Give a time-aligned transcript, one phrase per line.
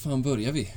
[0.00, 0.70] fan börjar vi?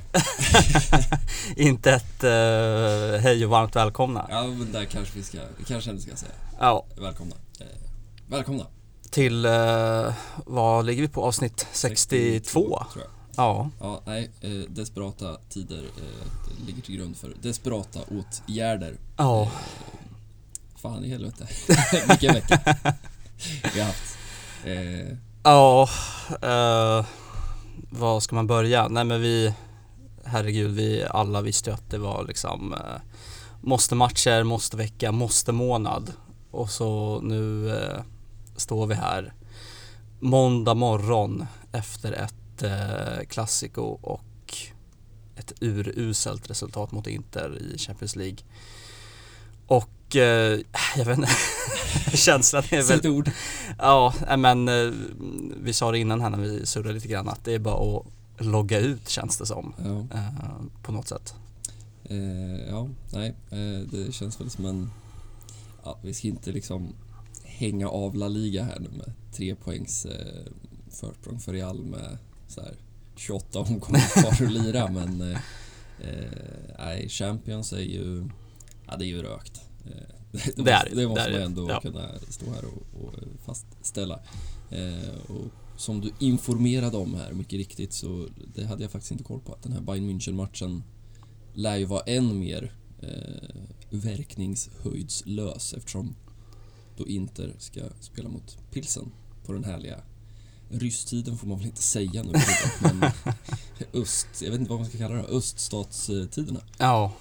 [1.56, 4.28] Inte ett uh, hej och varmt välkomna.
[4.30, 6.32] Ja, men där kanske vi ska, kanske ändå ska säga.
[6.60, 6.86] Ja.
[6.98, 7.36] Välkomna.
[7.60, 7.66] Eh,
[8.28, 8.68] välkomna.
[9.10, 10.14] Till, uh,
[10.46, 11.24] vad ligger vi på?
[11.24, 12.16] Avsnitt 62?
[12.40, 13.12] 62 tror jag.
[13.36, 13.70] Ja.
[13.80, 18.98] Ja, nej, eh, desperata tider eh, ligger till grund för desperata åtgärder.
[19.18, 19.42] Ja.
[19.42, 19.50] Eh,
[20.76, 21.48] fan i helvete.
[22.10, 22.60] Vilken vecka
[23.74, 24.18] vi har haft.
[24.66, 25.18] Eh.
[25.44, 25.90] Ja,
[28.00, 28.88] var ska man börja?
[28.88, 29.54] Nej men vi,
[30.24, 33.02] herregud, vi alla visste ju att det var liksom eh,
[33.62, 36.14] måste matcher, måste vecka, måste månad.
[36.52, 38.02] Och så nu eh,
[38.56, 39.34] står vi här
[40.20, 44.58] måndag morgon efter ett eh, klassiko och
[45.36, 48.38] ett uruselt resultat mot Inter i Champions League.
[49.68, 50.60] Och eh,
[50.98, 51.32] jag vet inte,
[52.18, 53.12] känslan är väl...
[53.12, 53.32] Ord.
[53.78, 54.94] Ja, men eh,
[55.64, 58.06] vi sa det innan här när vi surrade lite grann att det är bara att
[58.46, 59.74] logga ut känns det som.
[59.84, 60.18] Ja.
[60.18, 61.36] Eh, på något sätt.
[62.04, 64.92] Eh, ja, nej, eh, det känns väl som en...
[65.84, 66.94] Ja, vi ska inte liksom
[67.44, 70.44] hänga av La Liga här nu med tre poängs eh,
[70.90, 72.18] försprång för Real med
[72.48, 72.76] så här
[73.16, 75.38] 28 omgångar kvar att lira men
[76.80, 78.30] nej, Champions är ju
[78.94, 79.62] Ja, det är ju rökt.
[80.56, 81.82] Det, det, det måste det man ändå ja.
[81.82, 83.14] kunna stå här och, och
[83.46, 84.20] fastställa.
[84.70, 85.46] Eh, och
[85.78, 89.54] som du informerade om här, mycket riktigt, så det hade jag faktiskt inte koll på.
[89.54, 90.82] Att den här Bayern München-matchen
[91.54, 93.50] lär ju vara än mer eh,
[93.90, 96.16] verkningshöjdslös eftersom
[96.98, 99.12] då Inter ska spela mot Pilsen
[99.46, 100.02] på den härliga
[100.74, 102.32] Rysstiden får man väl inte säga nu,
[102.82, 103.12] men
[104.02, 106.60] öst, jag vet inte vad man ska kalla det, öststatstiderna.
[106.78, 107.14] Ja.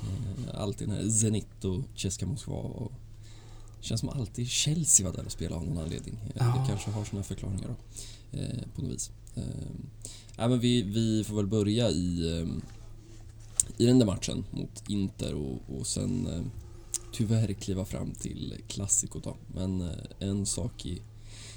[0.48, 2.92] Eh, alltid den här Zenit och Ceska Moskva och
[3.81, 6.19] känns som alltid Chelsea var där och spelade av någon anledning.
[6.25, 6.44] Eh, ja.
[6.44, 9.11] Det kanske har sina förklaringar då, eh, på något vis.
[10.37, 12.47] Ja, men vi, vi får väl börja i,
[13.77, 16.28] i den där matchen mot Inter och, och sen
[17.12, 19.37] tyvärr kliva fram till Classico då.
[19.54, 21.03] Men en sak i,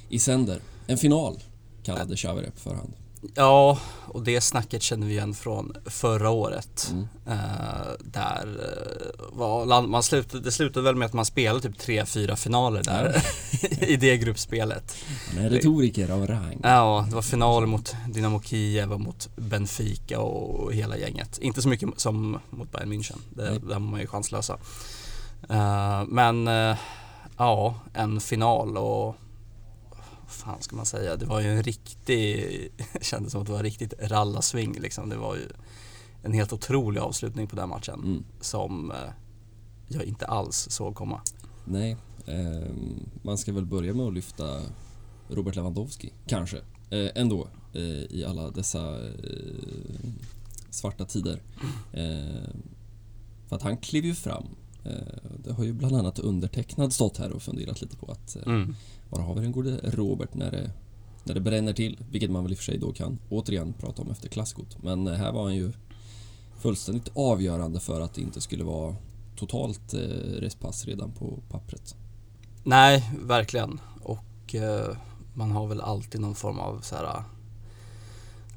[0.09, 0.61] i sänder.
[0.87, 1.39] En final
[1.85, 2.93] kallade Xavi på förhand.
[3.33, 6.91] Ja, och det snacket känner vi igen från förra året.
[6.91, 7.03] Mm.
[7.27, 12.05] Uh, där uh, var, man slutade, det slutade väl med att man spelade typ tre,
[12.05, 13.23] fyra finaler där
[13.61, 13.69] ja.
[13.87, 14.95] i det gruppspelet.
[15.37, 16.59] Är retoriker av rang.
[16.63, 21.37] Ja, det var finaler mot Dynamo Kiev och mot Benfica och hela gänget.
[21.37, 24.57] Inte så mycket som mot Bayern München, det, där var man ju chanslösa.
[25.51, 26.49] Uh, men
[27.37, 29.15] ja, en final och
[30.27, 32.69] fan ska man säga, det var ju en riktig,
[33.01, 35.09] kändes som att det var riktigt rallasving liksom.
[35.09, 35.47] Det var ju
[36.23, 38.23] en helt otrolig avslutning på den matchen mm.
[38.41, 38.97] som eh,
[39.87, 41.21] jag inte alls såg komma.
[41.65, 42.71] Nej, eh,
[43.21, 44.61] man ska väl börja med att lyfta
[45.29, 46.57] Robert Lewandowski, kanske,
[46.89, 49.11] eh, ändå eh, i alla dessa eh,
[50.69, 51.41] svarta tider.
[51.93, 52.49] Eh,
[53.47, 54.45] för att han klev ju fram
[55.43, 58.75] det har ju bland annat undertecknad stått här och funderat lite på att mm.
[59.09, 60.71] Var har vi den gode Robert när det,
[61.23, 61.99] när det bränner till?
[62.11, 64.83] Vilket man väl i och för sig då kan återigen prata om efter klasskot.
[64.83, 65.71] Men eh, här var han ju
[66.59, 68.95] fullständigt avgörande för att det inte skulle vara
[69.35, 69.99] totalt eh,
[70.39, 71.95] restpass redan på pappret.
[72.63, 73.79] Nej, verkligen.
[74.01, 74.97] Och eh,
[75.33, 77.23] man har väl alltid någon form av så här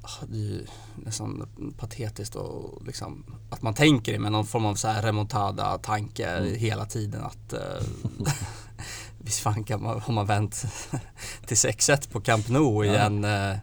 [0.08, 0.66] ah, det är ju
[0.96, 1.48] nästan
[1.78, 6.26] patetiskt och liksom att man tänker det med någon form av så här remontada tanke
[6.26, 6.54] mm.
[6.54, 7.86] hela tiden att eh,
[9.18, 10.64] visst fan kan man, har man vänt
[11.46, 12.94] till 6-1 på Camp Nou i ja.
[12.94, 13.56] en eh,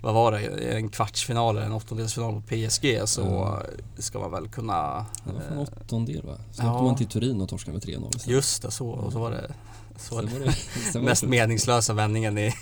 [0.00, 0.38] vad var det,
[0.76, 3.66] en kvartsfinal eller en åttondelsfinal mot PSG så mm.
[3.98, 6.36] ska man väl kunna Det var en åttondel va?
[6.52, 6.76] Sen ja.
[6.76, 9.54] kom man till Turin och torskade med 3-0 Just det, så, och så var det
[9.98, 10.56] så var det,
[10.92, 12.42] det mest meningslösa vändningen i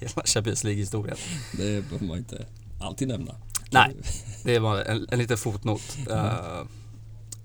[0.00, 1.16] hela Champions League-historien.
[1.52, 2.46] Det behöver man inte
[2.80, 3.34] alltid nämna.
[3.70, 3.96] Nej,
[4.44, 5.98] det var en, en liten fotnot.
[6.10, 6.18] Mm.
[6.18, 6.66] Uh,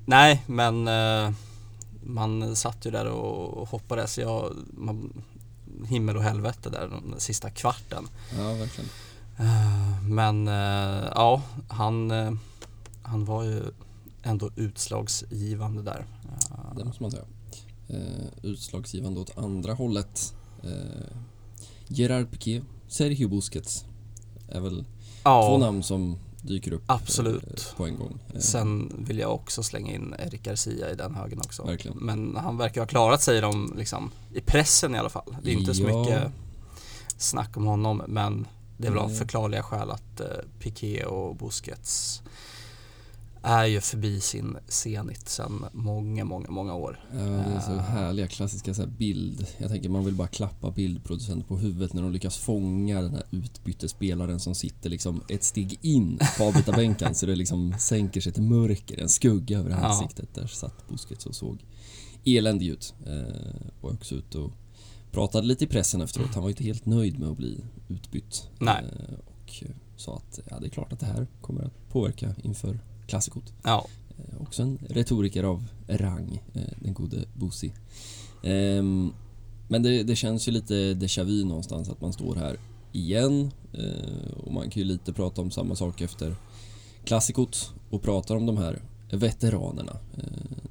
[0.05, 1.31] nej, men uh,
[2.03, 4.17] man satt ju där och hoppades.
[4.17, 5.23] Jag, man,
[5.87, 8.07] himmel och helvete där den sista kvarten.
[8.37, 8.89] Ja, verkligen.
[9.39, 10.47] Uh, men
[11.15, 12.11] ja, han,
[13.01, 13.63] han var ju
[14.23, 16.05] ändå utslagsgivande där.
[16.77, 17.23] Det måste man säga.
[18.41, 20.33] utslagsgivande åt andra hållet.
[21.87, 23.85] Gerard Piqué, Sergio Busquets
[24.47, 24.85] är väl
[25.23, 25.47] ja.
[25.49, 27.67] två namn som dyker upp Absolut.
[27.71, 28.19] Eh, på en gång.
[28.33, 28.39] Eh.
[28.39, 31.63] Sen vill jag också slänga in Erik Garcia i den högen också.
[31.63, 31.97] Verkligen.
[31.97, 35.35] Men han verkar ha klarat sig de, liksom, i pressen i alla fall.
[35.43, 35.75] Det är inte ja.
[35.75, 36.31] så mycket
[37.17, 38.47] snack om honom men
[38.77, 40.27] det är väl av förklarliga skäl att eh,
[40.59, 42.21] Piqué och Busquets
[43.43, 46.99] är ju förbi sin Zenit sedan många, många, många år.
[47.11, 47.79] Ja, det är så Eh.
[47.79, 49.47] härliga klassiska så här bild.
[49.57, 53.23] Jag tänker man vill bara klappa bildproducenten på huvudet när de lyckas fånga den här
[53.31, 58.31] utbytte spelaren som sitter liksom ett steg in på avbytarbänken så det liksom sänker sig
[58.33, 59.75] till mörker, en skugga över Ja.
[59.77, 60.33] ansiktet.
[60.33, 61.65] Där satt Busquets och såg
[62.25, 62.93] eländig ut.
[63.05, 64.51] Eh, och också ut och
[65.11, 66.33] pratade lite i pressen efteråt.
[66.33, 68.49] Han var inte helt nöjd med att bli utbytt.
[68.59, 68.83] Nej.
[68.83, 69.63] Eh, och
[69.95, 73.53] sa att ja, det är klart att det här kommer att påverka inför klassikot.
[73.63, 77.73] Ja, Eh, Också en retoriker av rang, eh, den gode Bussi.
[78.43, 79.13] Ehm,
[79.67, 82.57] Men det, det känns ju lite déjà vu någonstans att man står här
[82.91, 86.35] igen eh, och man kan ju lite prata om samma sak efter
[87.05, 89.97] klassikot och pratar om de här veteranerna.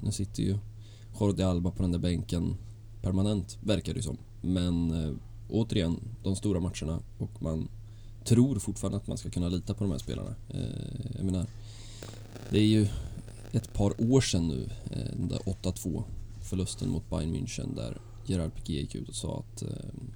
[0.01, 0.57] Nu sitter ju
[1.19, 2.55] Jordi Alba på den där bänken
[3.01, 4.17] permanent, verkar det som.
[4.41, 5.19] Men
[5.49, 7.67] återigen, de stora matcherna och man
[8.25, 10.35] tror fortfarande att man ska kunna lita på de här spelarna.
[11.15, 11.45] Jag menar,
[12.49, 12.87] det är ju
[13.51, 16.03] ett par år sedan nu, eh, den där 8-2
[16.41, 19.67] förlusten mot Bayern München där Gerard Piqué gick ut och sa att eh,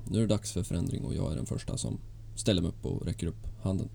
[0.10, 2.00] nu är det dags för förändring och jag är den första som
[2.36, 3.90] ställer mig upp och räcker upp handen.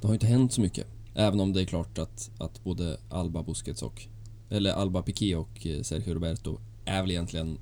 [0.00, 0.86] Det har ju inte hänt så mycket.
[1.14, 4.06] Även om det är klart att, att både Alba Busquets och
[4.50, 7.58] eller Alba Piqué och eh, Sergio Roberto är väl egentligen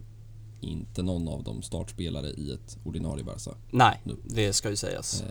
[0.60, 3.50] inte någon av dem startspelare i ett ordinarie Barca.
[3.70, 4.16] nej, Nu.
[4.24, 5.24] det ska ju sägas.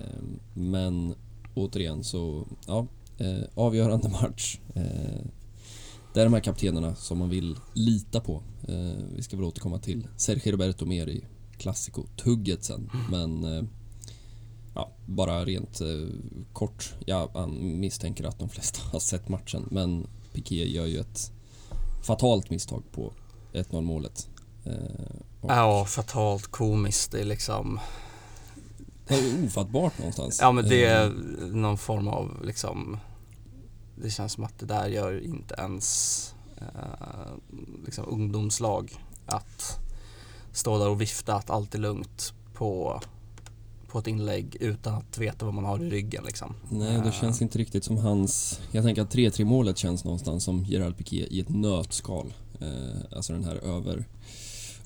[0.53, 1.15] Men
[1.53, 2.87] återigen så, ja,
[3.17, 4.59] eh, avgörande match.
[4.75, 5.25] Eh,
[6.13, 8.43] det är de här kaptenerna som man vill lita på.
[8.67, 11.25] Eh, vi ska väl återkomma till Sergio Roberto mer i
[11.57, 12.89] Classico-tugget sen.
[13.11, 13.63] Men eh,
[14.75, 16.07] ja, bara rent eh,
[16.53, 16.93] kort.
[17.05, 19.67] Jag misstänker att de flesta har sett matchen.
[19.71, 21.31] Men Piqué gör ju ett
[22.03, 23.13] fatalt misstag på
[23.53, 24.29] 1-0 målet.
[24.65, 24.73] Eh,
[25.41, 27.11] och- Ja, fatalt komiskt.
[27.11, 27.79] Det är liksom,
[29.07, 30.37] det är ofattbart någonstans.
[30.41, 31.09] ja men det Eh, är
[31.53, 32.97] någon form av liksom,
[33.95, 37.33] det känns som att det där gör inte ens eh,
[37.85, 38.93] liksom ungdomslag
[39.25, 39.79] att
[40.51, 43.01] stå där och vifta att allt är lugnt på,
[43.87, 46.55] på ett inlägg utan att veta vad man har i ryggen liksom.
[46.69, 48.59] Nej, det Eh, känns inte riktigt som hans...
[48.71, 52.33] Jag tänker att 3-3 målet känns någonstans som Gerard Piqué i ett nötskal.
[52.61, 54.05] Eh, alltså den här över,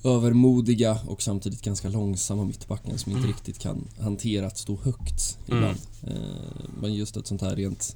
[0.04, 5.78] övermodiga och samtidigt ganska långsamma mittbacken som inte riktigt kan hantera att stå högt ibland.
[6.04, 7.96] Eh, men just ett sånt här rent...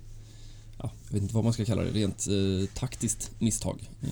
[0.78, 3.90] Ja, jag vet inte vad man ska kalla det, rent eh, taktiskt misstag.
[4.02, 4.10] Eh,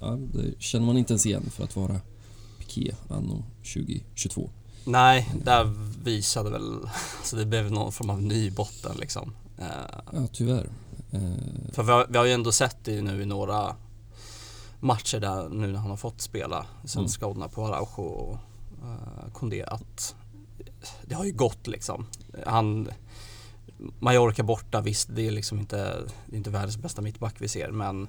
[0.00, 2.00] ja, det känner man inte ens igen för att vara
[2.58, 3.44] Piqué anno
[3.74, 4.50] 2022.
[4.86, 5.64] Nej, där
[6.04, 6.78] visade väl,
[7.24, 9.32] så det blev någon form av ny botten liksom.
[9.58, 9.66] Eh,
[10.12, 10.68] Ja, tyvärr.
[11.10, 11.20] Eh,
[11.72, 13.76] För vi har, vi har ju ändå sett det nu i några
[14.84, 17.08] matcher där nu när han har fått spela sen Mm.
[17.08, 18.38] skadorna på Araujo och
[18.84, 20.14] uh, Kondé att
[21.06, 22.06] det har ju gått liksom.
[22.46, 22.88] Han
[23.98, 25.76] Mallorca borta, visst det är liksom inte,
[26.26, 28.08] det är inte världens bästa mittback vi ser men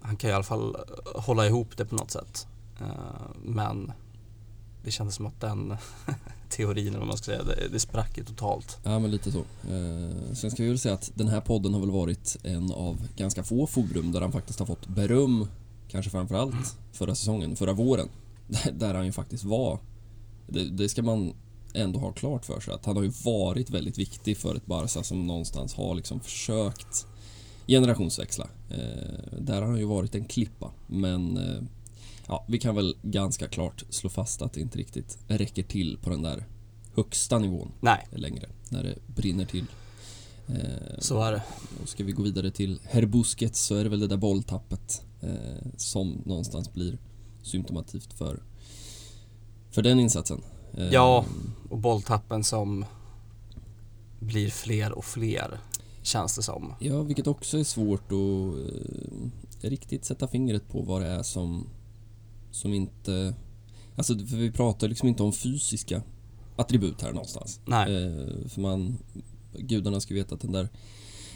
[0.00, 0.76] han kan i alla fall
[1.14, 2.46] hålla ihop det på något sätt.
[2.80, 2.86] Eh,
[3.42, 3.92] men
[4.84, 5.76] det kändes som att den
[6.48, 8.78] teorin, eller vad man ska säga, det, det sprack ju totalt.
[8.82, 9.38] Ja, men lite så.
[9.38, 13.06] Eh, sen ska vi väl säga att den här podden har väl varit en av
[13.16, 15.48] ganska få forum där han faktiskt har fått beröm,
[15.94, 18.08] kanske framförallt förra säsongen, förra våren,
[18.72, 19.78] där han ju faktiskt var.
[20.46, 21.34] Det, det ska man
[21.74, 25.02] ändå ha klart för sig att han har ju varit väldigt viktig för ett Barca
[25.02, 27.06] som någonstans har liksom försökt
[27.66, 28.48] generationsväxla.
[28.70, 31.62] Eh, där har han ju varit en klippa, men eh,
[32.26, 36.10] ja, vi kan väl ganska klart slå fast att det inte riktigt räcker till på
[36.10, 36.44] den där
[36.94, 39.66] högsta nivån Nej, längre när det brinner till.
[40.48, 41.42] Eh, så är det.
[41.82, 45.02] och ska vi gå vidare till Herr Busquets så är det väl det där bolltappet
[45.24, 46.98] eh, som någonstans blir
[47.42, 48.42] symptomativt för,
[49.70, 50.40] för den insatsen.
[50.74, 51.24] Eh, Ja.
[51.70, 52.84] Och bolltappen som
[54.20, 55.58] blir fler och fler
[56.02, 56.74] känns det som.
[56.80, 58.58] Ja, vilket också är svårt att
[59.64, 61.66] eh, riktigt sätta fingret på vad det är som,
[62.50, 63.34] som inte...
[63.96, 66.02] Alltså, för vi pratar liksom inte om fysiska
[66.56, 67.60] attribut här någonstans.
[67.66, 68.98] Nej, Eh, för man,
[69.58, 70.68] gudarna ska veta att den där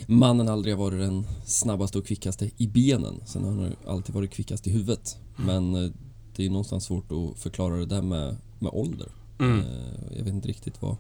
[0.07, 3.21] mannen aldrig har varit den snabbaste och kvickaste i benen.
[3.27, 5.17] Sen har han alltid varit kvickast i huvudet.
[5.37, 5.91] Men eh,
[6.37, 9.09] det är någonstans svårt att förklara det där med, med ålder.
[9.39, 9.61] mm.
[9.61, 10.97] Eh, jag vet inte riktigt vad,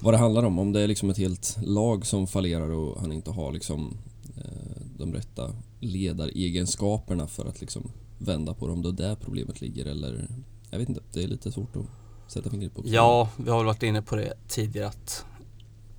[0.00, 0.58] vad det handlar om.
[0.58, 3.96] Om det är liksom ett helt lag som fallerar och han inte har liksom
[4.36, 10.28] eh, de rätta ledaregenskaperna för att liksom vända på det är där problemet ligger eller
[10.70, 11.00] jag vet inte.
[11.12, 11.86] Det är lite svårt att
[12.32, 12.82] sätta fingret på.
[12.84, 15.24] ja, vi har väl varit inne på det tidigare att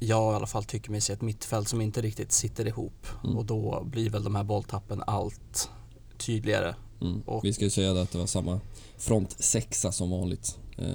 [0.04, 3.38] jag i alla fall tycker mig se ett mittfält som inte riktigt sitter ihop Mm.
[3.38, 5.70] och då blir väl de här bolltappen allt
[6.18, 6.76] tydligare.
[7.02, 7.22] Mm.
[7.44, 8.60] Vi ska ju säga att det var samma
[8.98, 10.60] front sexa som vanligt.
[10.78, 10.88] Eh,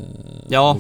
[0.49, 0.75] Ja.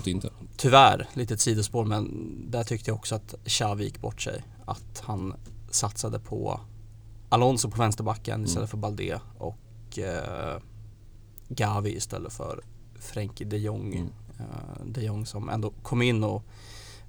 [0.56, 4.44] Tyvärr, lite ett sidospår men där tyckte jag också att Xavi gick bort sig.
[4.64, 5.34] Att han
[5.70, 6.60] satsade på
[7.28, 10.58] Alonso på vänsterbacken istället för Balde och eh,
[11.48, 12.64] Gavi istället för
[13.00, 13.94] Frenkie de Jong.
[13.94, 14.08] Mm.
[14.38, 16.42] Eh, de Jong som ändå kom in och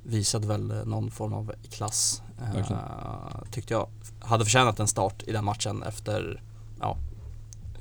[0.07, 2.21] visade väl någon form av klass.
[2.53, 2.81] Verkligen.
[2.81, 6.41] Eh, tyckte jag hade förtjänat en start i den matchen efter
[6.79, 6.97] ja,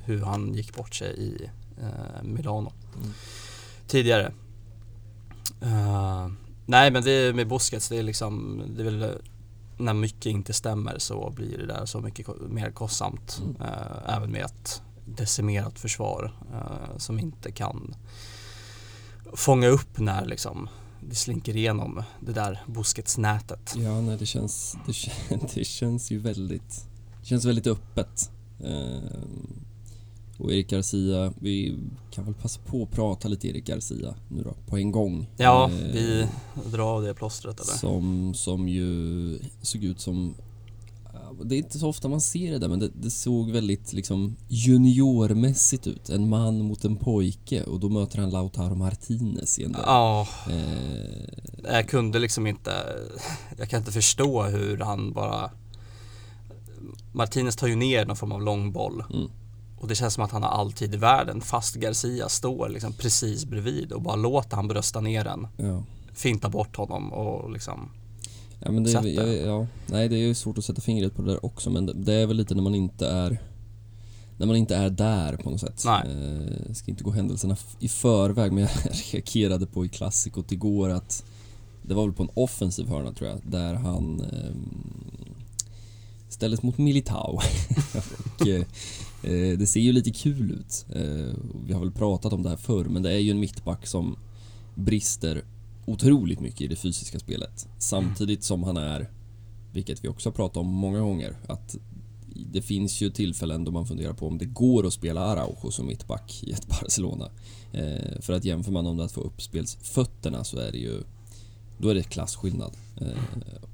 [0.03, 1.49] hur han gick bort sig i
[1.81, 3.13] eh, Milano Mm.
[3.87, 4.31] tidigare.
[5.61, 6.27] Eh,
[6.65, 9.21] nej men det är med Busquets, det är liksom, det är väl
[9.77, 13.41] när mycket inte stämmer så blir det där så mycket mer kostsamt.
[13.43, 13.55] Mm.
[13.61, 17.95] Eh, även med ett decimerat försvar eh, som inte kan
[19.33, 20.69] fånga upp när liksom
[21.09, 23.75] det slinker igenom det där Busquets-nätet.
[23.77, 26.85] Ja, nej, det känns, det, kän- det känns ju väldigt,
[27.21, 28.31] det känns väldigt öppet.
[28.63, 29.63] Ehm,
[30.37, 31.79] och Erik Garcia, vi
[32.11, 35.29] kan väl passa på att prata lite Erik Garcia nu då, på en gång.
[35.37, 36.27] Ja, Ehm, vi
[36.71, 37.73] drar av det plåstret eller?
[37.73, 40.33] Som, som ju såg ut som
[41.43, 44.35] det är inte så ofta man ser det där men det, det såg väldigt liksom
[44.47, 46.09] juniormässigt ut.
[46.09, 49.75] En man mot en pojke och då möter han Lautaro Martinez i en.
[49.85, 52.71] Ja, Eh, jag kunde liksom inte,
[53.57, 55.51] jag kan inte förstå hur han bara
[57.11, 59.27] Martinez tar ju ner någon form av långboll Mm.
[59.77, 62.93] och det känns som att han har all tid i världen fast Garcia står liksom
[62.93, 65.83] precis bredvid och bara låter han brösta ner den, ja.
[66.13, 67.89] finta bort honom och liksom
[68.59, 69.09] Ja men det är, Sätta.
[69.09, 71.85] jag, ja, nej det är ju svårt att sätta fingret på det där också men
[71.85, 73.41] det, det är väl lite när man inte är
[74.37, 75.83] när man inte är där på något sätt.
[75.85, 76.01] Nej.
[76.67, 78.71] Eh, ska inte gå händelserna i förväg men jag
[79.13, 81.25] reagerade på i klassikot igår att
[81.81, 84.55] det var väl på en offensiv hörna tror jag där han eh,
[86.29, 87.39] ställdes mot Militao
[88.39, 90.85] och eh, det ser ju lite kul ut.
[90.95, 91.33] Eh,
[91.65, 94.15] vi har väl pratat om det här förr men det är ju en mittback som
[94.75, 95.43] brister
[95.87, 97.67] otroligt mycket i det fysiska spelet.
[97.77, 99.09] Samtidigt som han är,
[99.73, 101.77] vilket vi också har pratat om många gånger, att
[102.51, 105.87] det finns ju tillfällen då man funderar på om det går att spela Araujo som
[105.87, 107.29] mittback i ett Barcelona.
[107.71, 111.03] Eh, för att jämför man om det att få uppspelsfötterna så är det ju
[111.77, 112.77] då är det klasskillnad.
[113.01, 113.07] Eh,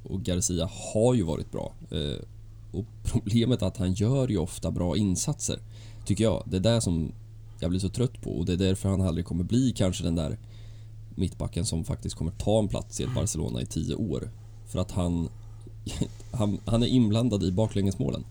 [0.04, 1.74] och Garcia har ju varit bra.
[1.92, 2.24] Eh,
[2.72, 5.60] och problemet är att han gör ju ofta bra insatser,
[6.06, 6.44] tycker jag.
[6.46, 7.12] Det är det som
[7.60, 10.16] jag blir så trött på och det är därför han aldrig kommer bli kanske den
[10.16, 10.38] där
[11.16, 14.32] mittbacken som faktiskt kommer ta en plats i ett Barcelona i tio år.
[14.68, 15.30] För att han,
[16.32, 18.22] han, han är inblandad i baklängesmålen.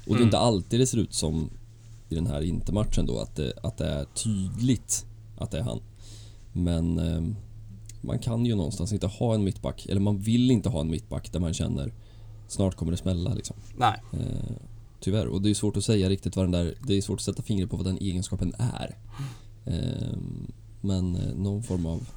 [0.00, 0.24] Och det är Mm.
[0.26, 1.50] inte alltid det ser ut som
[2.08, 5.06] i den här intermatchen då, att det, att det är tydligt
[5.38, 5.80] att det är han.
[6.52, 7.22] Men eh,
[8.00, 11.32] man kan ju någonstans inte ha en mittback, eller man vill inte ha en mittback
[11.32, 11.92] där man känner
[12.48, 13.56] snart kommer det smälla liksom.
[13.76, 14.52] Nej, Eh,
[15.00, 15.26] tyvärr.
[15.26, 17.42] Och det är svårt att säga riktigt vad den där, det är svårt att sätta
[17.42, 18.96] fingret på vad den egenskapen är.
[19.64, 20.16] Eh,
[20.80, 22.08] men eh, någon form av,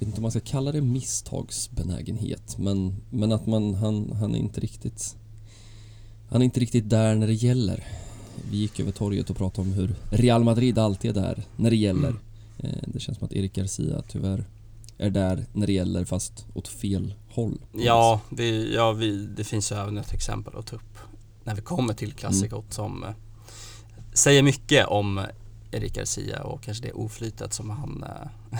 [0.00, 4.38] vet inte om man ska kalla det misstagsbenägenhet, men, men att man, han, han är
[4.38, 5.16] inte riktigt,
[6.28, 7.84] han är inte riktigt där när det gäller.
[8.50, 11.76] Vi gick över torget och pratade om hur Real Madrid alltid är där när det
[11.76, 12.14] gäller.
[12.58, 14.44] Eh, det känns som att Erik Garcia tyvärr
[14.98, 17.58] är där när det gäller fast åt fel håll.
[17.72, 20.98] ja, vi, ja vi, det finns ju även ett exempel att ta upp
[21.44, 23.10] när vi kommer till klassikot som eh,
[24.12, 25.20] säger mycket om
[25.72, 28.50] Erik Garcia och kanske det oflytet som han eh,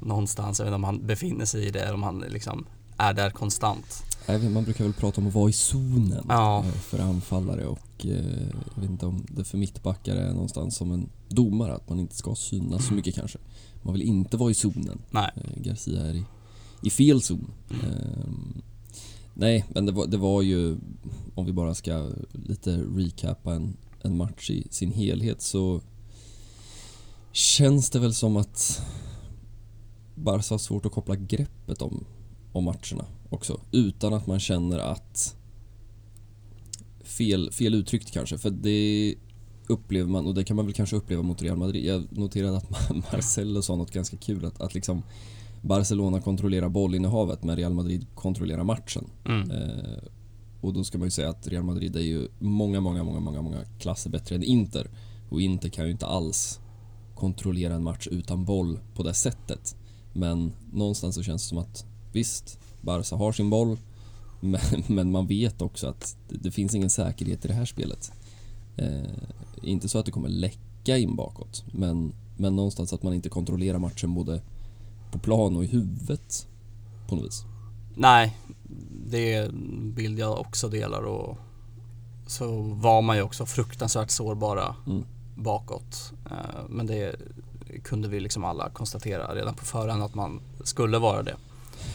[0.00, 3.12] någonstans, jag vet inte om han befinner sig i det eller om han liksom är
[3.14, 4.02] där konstant.
[4.26, 6.58] Vet, man brukar väl prata om att vara i zonen Ja.
[6.64, 10.92] eh, för anfallare och eh, jag vet inte om det för mittbackar är någonstans som
[10.92, 13.38] en domare att man inte ska synas så mycket kanske.
[13.82, 14.98] Man vill inte vara i zonen.
[15.10, 16.24] Nej, Garcia är i,
[16.82, 17.50] i fel zon.
[17.70, 18.62] Ehm,
[19.34, 20.76] nej, men det var, det var ju,
[21.34, 25.80] om vi bara ska lite recappa en, en match i sin helhet så
[27.36, 28.82] känns det väl som att
[30.14, 32.04] Barca har svårt att koppla greppet om,
[32.52, 35.36] om matcherna också utan att man känner att
[37.04, 39.14] fel, fel uttryckt kanske för det
[39.66, 41.84] upplever man och det kan man väl kanske uppleva mot Real Madrid.
[41.84, 45.02] Jag noterade att Marcelo sa något ganska kul att, att liksom
[45.62, 49.04] Barcelona kontrollerar bollinnehavet men Real Madrid kontrollerar matchen.
[49.24, 49.50] mm.
[49.50, 50.02] Eh,
[50.60, 53.42] och då ska man ju säga att Real Madrid är ju många, många, många, många,
[53.42, 54.90] många klasser bättre än Inter.
[55.28, 56.60] Och Inter kan ju inte alls
[57.16, 59.76] kontrollera en match utan boll på det sättet.
[60.12, 63.78] Men någonstans så känns det som att visst, Barca har sin boll
[64.40, 68.12] men, men man vet också att det, det finns ingen säkerhet i det här spelet.
[68.76, 69.00] Eh,
[69.62, 73.78] inte så att det kommer läcka in bakåt men, men någonstans att man inte kontrollerar
[73.78, 74.42] matchen både
[75.12, 76.46] på plan och i huvudet
[77.08, 77.44] på något vis.
[77.94, 78.36] Nej,
[79.06, 81.38] det är en bild jag också delar och
[82.26, 85.04] så var man ju också fruktansvärt sårbara Mm.
[85.36, 86.12] Bakåt.
[86.30, 87.16] Eh, Men det
[87.82, 91.36] kunde vi liksom alla konstatera redan på förhand att man skulle vara det.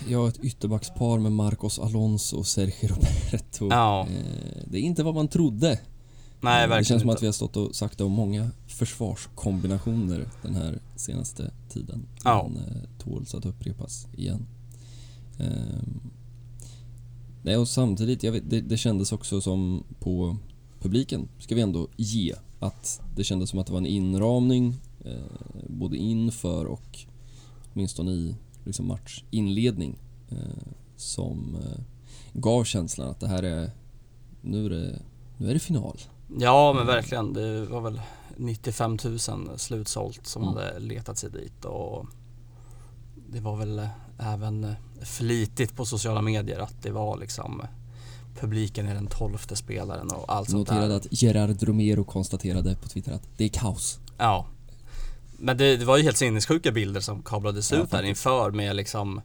[0.07, 3.67] Ja, ett ytterbackspar med Marcos Alonso och Sergio Roberto.
[3.69, 4.01] Ja.
[4.10, 5.79] Eh, det är inte vad man trodde.
[6.43, 8.50] Nej, Eh, verkligen Det känns som att vi har stått och sagt det om många
[8.67, 12.05] försvarskombinationer den här senaste tiden.
[12.24, 12.50] Ja.
[12.53, 14.45] Men tåls att upprepas igen.
[15.39, 16.01] Ehm,
[17.43, 20.38] Nej, och samtidigt, vet, det, det kändes också som på
[20.79, 24.75] publiken, ska vi ändå ge, att det kändes som att det var en inramning
[25.06, 25.13] eh,
[25.68, 27.00] både inför och
[27.74, 30.00] åtminstone i liksom matchinledning
[30.30, 30.38] eh,
[30.96, 31.82] som eh,
[32.34, 33.72] gav känslan att det här är,
[34.41, 35.01] nu är det,
[35.38, 35.98] nu är det final.
[36.39, 37.34] Ja men verkligen.
[37.34, 38.01] Det var väl
[38.38, 39.20] 95 000
[39.60, 40.56] slutsålt som Mm.
[40.56, 42.06] hade letat sig dit och
[43.30, 43.88] det var väl eh,
[44.20, 47.62] även eh, flitigt på sociala medier att det var liksom
[48.40, 50.96] publiken är den tolfte spelaren och allt sånt Noterade där.
[50.96, 54.00] att Gerard Romero konstaterade på Twitter att det är kaos.
[54.18, 54.46] Ja.
[55.38, 58.76] Men det, det var ju helt sinnessjuka bilder som kablades Ja, ut där inför med
[58.76, 59.22] liksom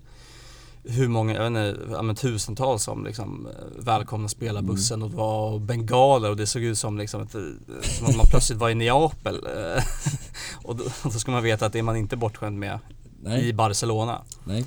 [0.89, 5.59] hur många, jag vet inte, men tusentals som liksom eh, välkomna spelarbussen och det var
[5.59, 7.41] bengaler och det såg ut som liksom ett, eh,
[7.83, 9.35] som att man plötsligt var i Neapel.
[9.47, 9.83] eh,
[10.65, 13.19] och, då, och då ska man veta att det är man inte bortskämd med i
[13.23, 14.23] Nej, Barcelona.
[14.45, 14.65] nej.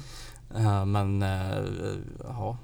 [0.56, 1.64] Eh, Men eh,
[2.24, 2.58] ja,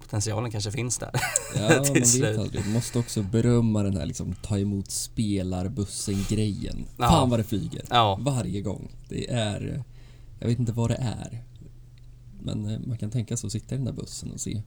[0.00, 1.10] potentialen kanske finns där.
[1.54, 2.66] Ja, man vet aldrig.
[2.66, 6.86] Måste också berömma den här liksom ta emot spelarbussen-grejen.
[6.98, 7.08] Ja.
[7.08, 7.84] Fan vad det flyger.
[7.90, 8.92] Ja, Varje gång.
[9.08, 9.84] Det är...
[10.38, 11.44] Jag vet inte vad det är.
[12.40, 14.62] Men eh, man kan tänka sig att sitta i den där bussen och se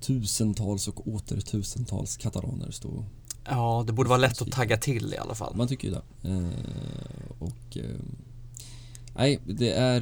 [0.00, 3.04] tusentals och åter tusentals katalaner stå
[3.48, 5.56] ja, det borde vara lätt att tagga till i alla fall.
[5.56, 6.28] Man tycker ju det.
[6.28, 7.76] Eh, och...
[7.76, 8.00] Eh,
[9.14, 10.00] nej, det är...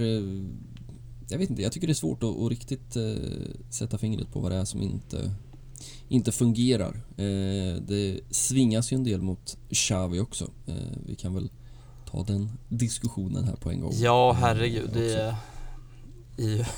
[1.26, 3.14] Eh, jag vet inte, jag tycker det är svårt att, att riktigt eh,
[3.70, 5.34] sätta fingret på vad det är som inte,
[6.08, 7.02] inte fungerar.
[7.16, 10.50] Eh, det svingas ju en del mot Xavi också.
[10.66, 10.74] Eh,
[11.06, 11.50] vi kan väl
[12.10, 13.92] ta den diskussionen här på en gång.
[13.94, 14.90] Ja, Eh, herregud.
[14.92, 15.18] Det också.
[15.18, 15.36] är,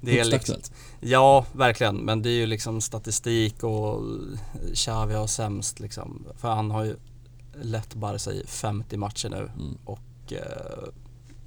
[0.00, 0.72] det är Högst liksom, aktuellt.
[1.00, 1.96] Ja, verkligen.
[1.96, 4.02] Men det är ju liksom statistik och
[4.74, 6.26] Xavi har sämst liksom.
[6.36, 6.96] För han har ju
[7.62, 9.78] lett Barca i 50 matcher nu Mm.
[9.84, 10.88] och eh,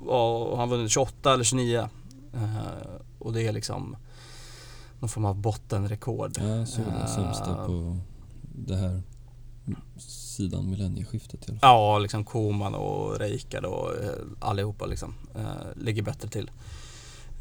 [0.07, 1.89] och han vunnit 28 eller 29.
[2.33, 2.49] Eh,
[3.19, 3.95] och det är liksom
[4.99, 6.37] någon form av bottenrekord.
[6.37, 7.97] Ja, jag såg Eh, sämsta på
[8.41, 9.01] det här
[10.39, 11.69] sidan millennieskiftet i alla fall.
[11.69, 16.51] Ja, liksom Koman och Rijkaard och eh, allihopa liksom eh, ligger bättre till.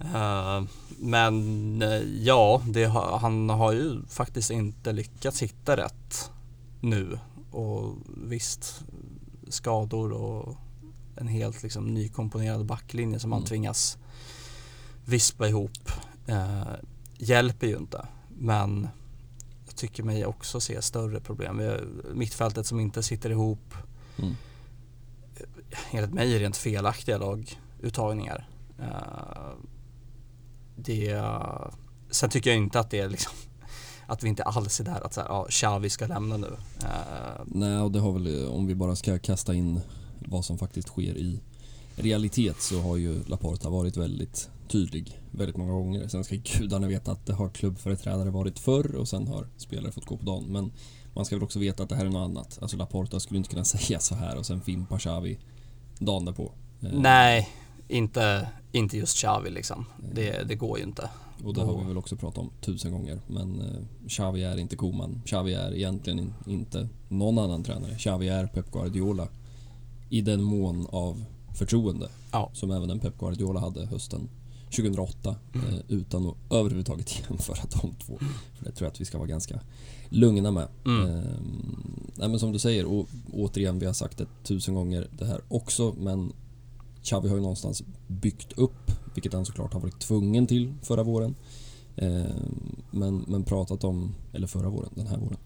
[0.01, 0.63] Eh,
[0.99, 2.85] men eh, ja, det
[3.21, 6.31] han har ju faktiskt inte lyckats hitta rätt
[6.81, 7.19] nu.
[7.51, 8.85] Och visst,
[9.49, 10.57] skador och
[11.21, 13.49] en helt liksom nykomponerad backlinje som han Mm.
[13.49, 13.99] tvingas
[15.05, 15.91] vispa ihop
[16.27, 16.63] eh,
[17.19, 18.07] hjälper ju inte.
[18.39, 18.89] Men
[19.67, 21.59] jag tycker mig också se större problem.
[21.59, 21.79] Vi
[22.15, 23.75] mittfältet som inte sitter ihop
[24.19, 24.35] Mm.
[25.91, 28.49] enligt mig rent felaktiga laguttagningar.
[28.79, 29.53] Eh,
[30.77, 31.23] det,
[32.11, 33.33] sen tycker jag inte att det är liksom
[34.07, 36.57] att vi inte alls är där att så här, ja, Xavi ska lämna nu.
[36.83, 39.81] Eh, Nej, och det har väl, om vi bara ska kasta in
[40.31, 41.41] vad som faktiskt sker i
[41.97, 46.09] realitet så har ju Laporta varit väldigt tydlig väldigt många gånger.
[46.09, 50.05] Sen ska gudarna veta att det har klubbföreträdare varit förr och sen har spelare fått
[50.05, 50.45] gå på dagen.
[50.49, 50.73] Men
[51.15, 52.59] man ska väl också veta att det här är något annat.
[52.63, 55.39] Alltså Laporta skulle inte kunna säga så här och sen fimpa Xavi
[55.99, 56.53] dagen därpå.
[56.81, 57.49] Eh, nej,
[57.89, 59.85] inte, inte just Xavi liksom.
[60.13, 61.11] Det, det går ju inte.
[61.45, 63.21] Och det har vi väl också pratat om tusen gånger.
[63.27, 65.23] Men eh, Xavi är inte Koman.
[65.27, 67.95] Xavi är egentligen in, inte någon annan tränare.
[67.99, 69.29] Xavi är Pep Guardiola.
[70.09, 71.25] I den mån av
[71.59, 72.09] förtroende.
[72.33, 72.51] Ja.
[72.53, 74.29] Som även en Pep Guardiola hade hösten
[74.65, 75.37] 2008.
[75.55, 75.67] Mm.
[75.69, 78.19] Eh, utan att överhuvudtaget jämföra de två.
[78.55, 79.61] För det tror jag att vi ska vara ganska
[80.09, 80.69] lugna med.
[80.87, 81.03] Mm.
[81.03, 81.25] Eh,
[82.15, 85.41] nej men som du säger, och återigen vi har sagt det tusen gånger det här
[85.49, 85.95] också.
[85.99, 86.33] Men
[87.03, 91.35] Xavi har ju någonstans byggt upp, vilket han såklart har varit tvungen till förra våren.
[91.97, 92.25] Eh,
[92.91, 95.39] men, men pratat om, eller förra våren, den här våren.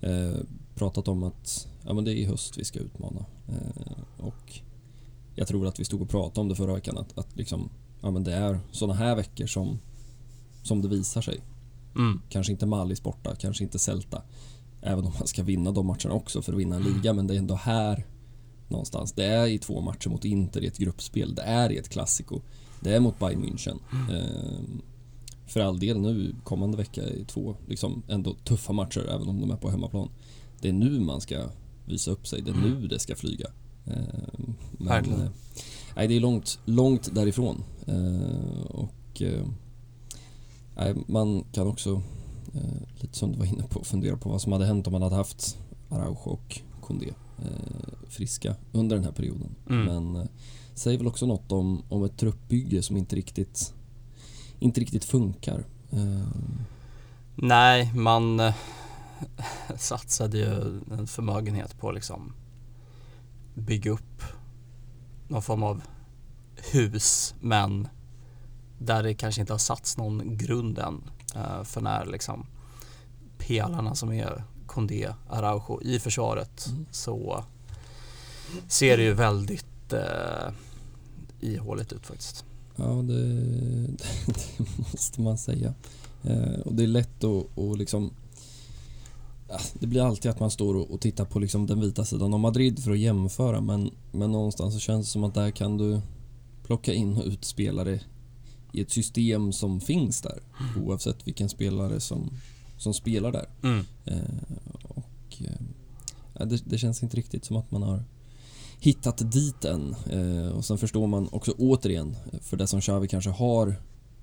[0.00, 0.40] Eh,
[0.74, 3.24] pratat om att ja, men det är i höst vi ska utmana.
[3.48, 4.60] Eh, och
[5.34, 8.10] jag tror att vi stod och pratade om det förra veckan att, att liksom, ja,
[8.10, 9.78] men det är såna här veckor som,
[10.62, 11.40] som det visar sig.
[11.96, 12.20] Mm.
[12.28, 14.22] Kanske inte Mallis borta, kanske inte Celta.
[14.82, 17.12] Även om man ska vinna de matcherna också för att vinna en liga.
[17.12, 18.06] Men det är ändå här
[18.68, 19.12] någonstans.
[19.12, 21.34] Det är i två matcher mot Inter i ett gruppspel.
[21.34, 22.40] Det är i ett klassiko.
[22.80, 23.78] Det är mot Bayern München.
[23.92, 24.82] Ehm,
[25.48, 29.50] för all del nu kommande vecka i två liksom ändå tuffa matcher även om de
[29.50, 30.08] är på hemmaplan.
[30.60, 31.48] Det är nu man ska
[31.84, 32.42] visa upp sig.
[32.42, 33.46] Det är nu det ska flyga.
[33.86, 35.28] Ehm, men, eh,
[35.96, 37.64] nej, det är långt, långt därifrån.
[37.86, 39.46] Ehm, och eh,
[40.76, 42.02] nej, man kan också,
[42.54, 45.02] eh, lite som du var inne på, fundera på vad som hade hänt om man
[45.02, 45.58] hade haft
[45.88, 49.54] Araujo och Koundé eh, friska under den här perioden.
[49.70, 49.84] Mm.
[49.84, 50.28] Men eh,
[50.74, 53.74] säger väl också något om, om ett truppbygge som inte riktigt
[54.58, 55.64] inte riktigt funkar.
[55.90, 56.28] Eh,
[57.34, 58.54] Nej, man eh,
[59.76, 62.32] satsade ju en förmögenhet på att liksom
[63.54, 64.22] bygga upp
[65.28, 65.82] någon form av
[66.72, 67.88] hus men
[68.78, 72.46] där det kanske inte har satts någon grund än eh, för när liksom
[73.38, 76.86] pelarna som är Condé, Araujo i försvaret Mm.
[76.90, 77.44] så
[78.68, 80.52] ser det ju väldigt eh,
[81.40, 82.44] ihåligt ut faktiskt.
[82.78, 83.24] Ja, det,
[84.26, 85.74] det måste man säga.
[86.22, 88.10] Eh, och det är lätt att, att liksom...
[89.48, 92.34] ja, Det blir alltid att man står och, och tittar på liksom den vita sidan
[92.34, 95.78] av Madrid för att jämföra men, men någonstans så känns det som att där kan
[95.78, 96.00] du
[96.62, 98.00] plocka in och ut spelare
[98.72, 100.38] i ett system som finns där
[100.82, 102.30] oavsett vilken spelare som,
[102.78, 103.46] som spelar där.
[103.62, 103.84] Mm.
[104.04, 104.18] Eh,
[104.82, 108.04] och eh, det, det känns inte riktigt som att man har
[108.80, 109.96] hittat dit än.
[110.10, 113.74] Eh, och sen förstår man också återigen, för det som Xavi kanske har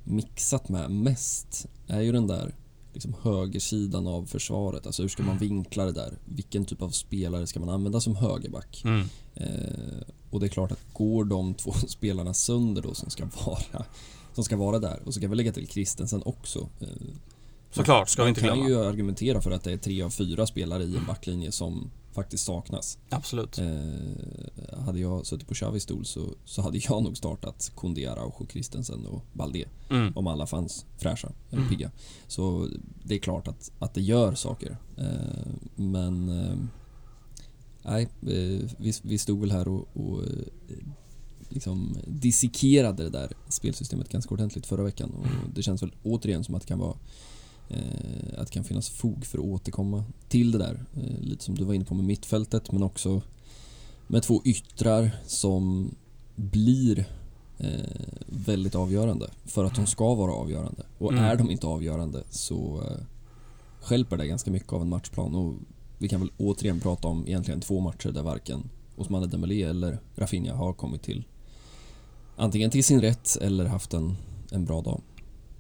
[0.04, 2.56] mixat med mest är ju den där
[2.94, 4.86] liksom högersidan av försvaret.
[4.86, 6.18] Alltså hur ska man vinkla det där?
[6.26, 8.82] Vilken typ av spelare ska man använda som högerback?
[8.86, 9.08] Mm.
[9.36, 13.86] Eh, och det är klart att går de två spelarna sönder då som ska vara
[14.34, 16.70] som ska vara där och så kan vi lägga till Christensen också.
[16.80, 16.88] Eh,
[17.72, 18.70] Såklart, ska vi man inte kan glömma.
[18.70, 22.46] ju argumentera för att det är tre av fyra spelare i en backlinje som faktiskt
[22.46, 22.98] saknas.
[23.10, 23.58] Absolut.
[23.58, 28.48] Eh, hade jag suttit på Xavis stol så, så hade jag nog startat Koundé, Araujo,
[28.52, 30.14] Christensen och Balde Mm.
[30.16, 31.70] om alla fanns fräscha eller Mm.
[31.70, 31.92] pigga.
[32.28, 32.68] Så
[33.04, 34.78] det är klart att, att det gör saker.
[34.98, 36.56] Eh, men eh,
[37.84, 40.30] nej, eh, vi, vi stod väl här och, och eh,
[41.50, 45.26] liksom dissekerade det där spelsystemet ganska ordentligt förra veckan och
[45.56, 46.98] det känns väl återigen som att det kan vara
[48.38, 50.86] att det kan finnas fog för att återkomma till det där.
[50.98, 53.22] Eh, lite som du var inne på med mittfältet men också
[54.08, 55.92] med två yttrar som
[56.36, 57.06] blir
[57.58, 57.70] eh,
[58.26, 60.84] väldigt avgörande för att de ska vara avgörande.
[60.98, 61.24] Och Mm.
[61.24, 63.04] är de inte avgörande så eh,
[63.82, 65.54] stjälper det ganska mycket av en matchplan och
[65.98, 70.56] vi kan väl återigen prata om egentligen två matcher där varken Ousmane Dembélé eller Rafinha
[70.56, 71.24] har kommit till
[72.36, 74.16] antingen till sin rätt eller haft en,
[74.52, 75.02] en bra dag.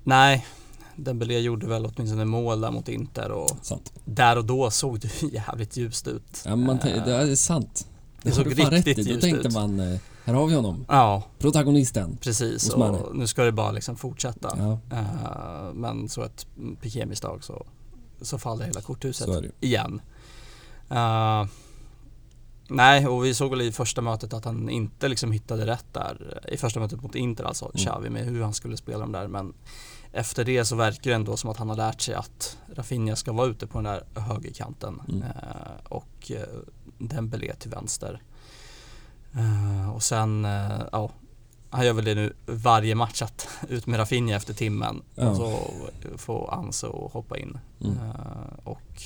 [0.03, 0.45] Nej,
[0.95, 3.93] Dembélé gjorde väl åtminstone mål där mot Inter och Sant.
[4.05, 6.41] där och då såg det jävligt ljust ut.
[6.45, 7.87] Ja, man, Eh, det är sant.
[8.21, 9.03] det har såg riktigt i.
[9.03, 9.53] Då ljust tänkte ut.
[9.53, 10.85] man, eh, här har vi honom.
[10.87, 12.17] Ja, Protagonisten.
[12.21, 12.69] precis.
[12.69, 14.49] Och nu ska det bara liksom fortsätta.
[14.57, 16.47] Ja, Eh, men så ett
[16.81, 17.65] Piqué-misstag så,
[18.21, 20.01] så faller hela korthuset det igen.
[20.89, 21.45] Eh,
[22.67, 26.43] nej, och vi såg väl i första mötet att han inte liksom hittade rätt där.
[26.51, 27.85] I första mötet mot Inter alltså, Mm.
[27.85, 29.27] Xavi med hur han skulle spela dem där.
[29.27, 29.53] Men
[30.15, 33.31] efter det så verkar det ändå som att han har lärt sig att Rafinha ska
[33.33, 35.01] vara ute på den där högerkanten.
[35.09, 35.21] Mm.
[35.21, 36.59] Eh, och eh,
[36.97, 38.21] Dembélé till vänster.
[39.33, 41.11] Eh, och sen, eh, ja,
[41.69, 45.29] han gör väl det nu varje match att ut med Rafinha efter timmen Ja.
[45.29, 45.59] och så
[46.17, 47.57] får Anso hoppa in.
[47.81, 47.97] Mm.
[47.97, 49.01] Eh, och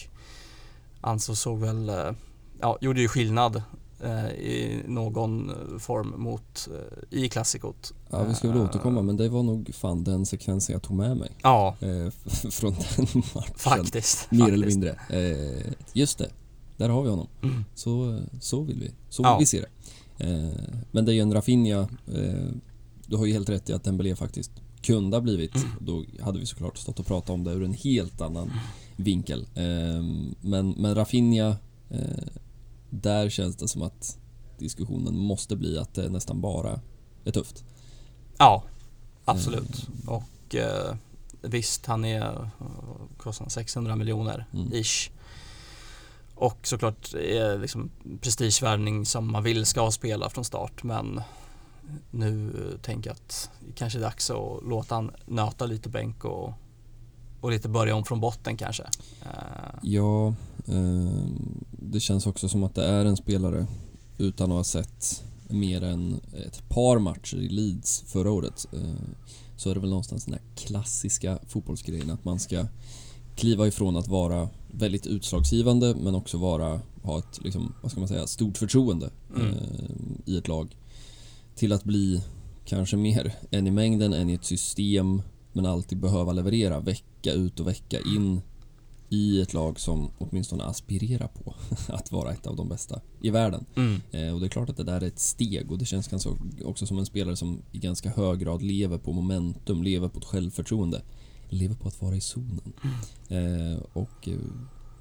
[1.02, 2.12] Anso såg väl, eh,
[2.62, 3.64] ja, gjorde ju skillnad
[4.40, 6.68] i någon form mot,
[7.12, 7.94] eh, i klassikot.
[8.10, 10.98] Ja, vi ska väl Eh, återkomma men det var nog fan den sekvensen jag tog
[10.98, 12.10] med mig Ja, eh,
[12.52, 13.54] från den matchen.
[13.58, 14.32] faktiskt.
[14.32, 14.54] Mer faktiskt.
[14.54, 14.90] eller mindre.
[15.10, 16.30] Eh, just det,
[16.78, 17.28] där har vi honom.
[17.44, 17.66] Mm.
[17.76, 19.38] Så, så vill vi, så vill Ja.
[19.40, 19.68] vi se det.
[20.26, 21.80] Eh, men det är ju en Rafinha,
[22.14, 22.48] eh,
[23.06, 25.68] du har ju helt rätt i att Dembélé faktiskt kunde ha blivit, Mm.
[25.80, 28.52] då hade vi såklart stått och pratat om det ur en helt annan
[28.96, 29.40] vinkel.
[29.56, 30.04] Eh,
[30.42, 31.56] men, men Rafinha,
[31.90, 32.00] eh,
[32.90, 34.18] där känns det som att
[34.58, 36.80] diskussionen måste bli att det nästan bara
[37.26, 37.64] är tufft.
[38.38, 38.64] Ja,
[39.26, 39.88] absolut.
[40.08, 40.96] Och eh,
[41.42, 42.48] visst, han är, eh,
[43.18, 44.74] kostar han 600 miljoner Mm.
[44.74, 45.10] ish.
[46.36, 47.90] Och såklart är liksom
[48.22, 51.22] prestigevärvning som man vill ska spela från start men
[52.12, 56.26] nu eh, tänker jag att det kanske är dags att låta han nöta lite bänk
[56.26, 56.54] och,
[57.42, 58.84] och lite börja om från botten kanske.
[59.22, 59.30] Eh,
[59.82, 60.34] Ja, eh,
[61.72, 63.68] det känns också som att det är en spelare
[64.18, 68.66] utan att ha sett mer än ett par matcher i Leeds förra året.
[68.74, 69.10] Eh,
[69.58, 72.66] så är det väl någonstans den här klassiska fotbollsgrejen att man ska
[73.36, 78.08] kliva ifrån att vara väldigt utslagsgivande men också vara, ha ett, liksom, vad ska man
[78.10, 79.48] säga, stort förtroende Mm.
[79.48, 79.54] eh,
[80.26, 80.78] i ett lag.
[81.56, 82.24] Till att bli
[82.66, 85.22] kanske mer en i mängden än i ett system
[85.54, 88.42] men alltid behöva leverera vecka ut och vecka in
[89.10, 91.54] i ett lag som åtminstone aspirerar på
[91.94, 93.66] att vara ett av de bästa i världen.
[93.76, 96.08] mm, Eh, och det är klart att det där är ett steg och det känns
[96.08, 96.30] ganska
[96.66, 100.26] också som en spelare som i ganska hög grad lever på momentum, lever på ett
[100.26, 101.02] självförtroende,
[101.50, 102.74] lever på att vara i zonen.
[103.28, 104.38] Eh, och eh,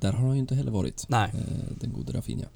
[0.01, 1.41] där har han ju inte heller varit, eh,
[1.81, 2.47] den gode Rafinha.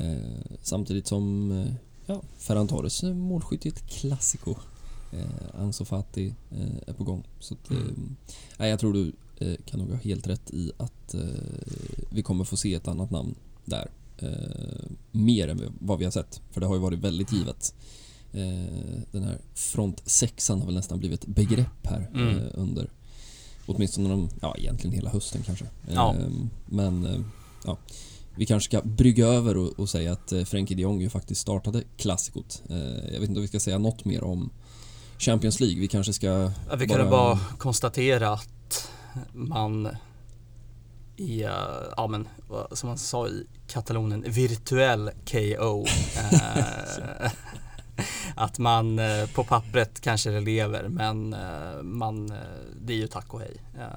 [0.00, 1.72] Eh, samtidigt som eh,
[2.06, 4.54] ja, Ferran Torres eh, målskytt i ett klassiko
[5.14, 7.22] Eh, Ansu Fati eh, är på gång.
[7.40, 8.16] Så att, eh, Mm.
[8.58, 9.12] nej, jag tror du eh,
[9.66, 11.20] kan nog ha helt rätt i att eh,
[12.10, 13.90] vi kommer få se ett annat namn där.
[14.18, 16.40] Eh, mer än vad vi har sett.
[16.50, 17.74] För det har ju varit väldigt givet.
[18.32, 22.28] Eh, den här front sexan har väl nästan blivit ett begrepp här Mm.
[22.38, 22.90] eh, under
[23.66, 25.64] åtminstone de, ja egentligen hela hösten kanske.
[25.94, 26.14] Ja.
[26.14, 26.28] Eh,
[26.66, 27.20] men eh,
[27.64, 27.78] ja,
[28.36, 31.40] vi kanske ska brygga över och, och säga att eh, Frenkie de Jong ju faktiskt
[31.40, 32.62] startade klassikot.
[32.70, 32.78] Eh,
[33.12, 34.50] jag vet inte om vi ska säga något mer om
[35.18, 35.80] Champions League.
[35.80, 36.26] Vi kanske ska...
[36.70, 38.48] Ja, vi kan bara konstatera att
[39.32, 39.88] man
[41.16, 41.50] i, eh,
[41.96, 42.28] ja men
[42.72, 45.84] som man sa i Katalonien, virtuell KO.
[46.32, 47.30] eh,
[48.34, 51.36] att man eh, på pappret kanske det lever men
[51.82, 52.32] man,
[52.80, 53.56] det är ju tack och hej.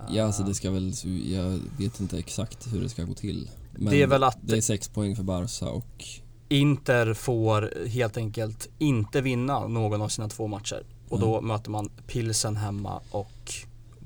[0.09, 0.93] Ja, alltså det ska väl...
[1.33, 3.49] Jag vet inte exakt hur det ska gå till.
[3.71, 6.03] Men Det är väl att- Det är sex poäng för Barca och...
[6.49, 10.83] Inter får helt enkelt inte vinna någon av sina två matcher.
[11.09, 13.53] Och då möter man Pilsen hemma och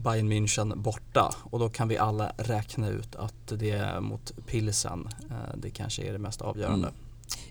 [0.04, 1.36] Bayern München borta.
[1.44, 6.04] Och då kan vi alla räkna ut att det är mot Pilsen eh, det kanske
[6.04, 6.88] är det mest avgörande.
[6.88, 7.00] Mm.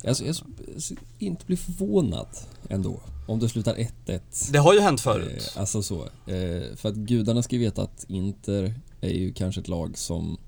[0.08, 2.28] Alltså, jag skulle inte bli förvånad
[2.68, 4.20] ändå om det slutar 1-1.
[4.50, 5.52] Det har ju hänt förut.
[5.54, 6.02] Eh, alltså så.
[6.02, 10.38] Eh, för att gudarna ska veta att Inter är ju kanske ett lag som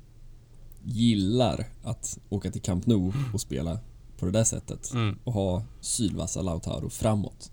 [0.85, 3.79] gillar att åka till Camp Nou och spela
[4.19, 4.93] på det där sättet.
[4.93, 5.19] Mm.
[5.25, 7.51] Och ha sylvassa Lautaro framåt.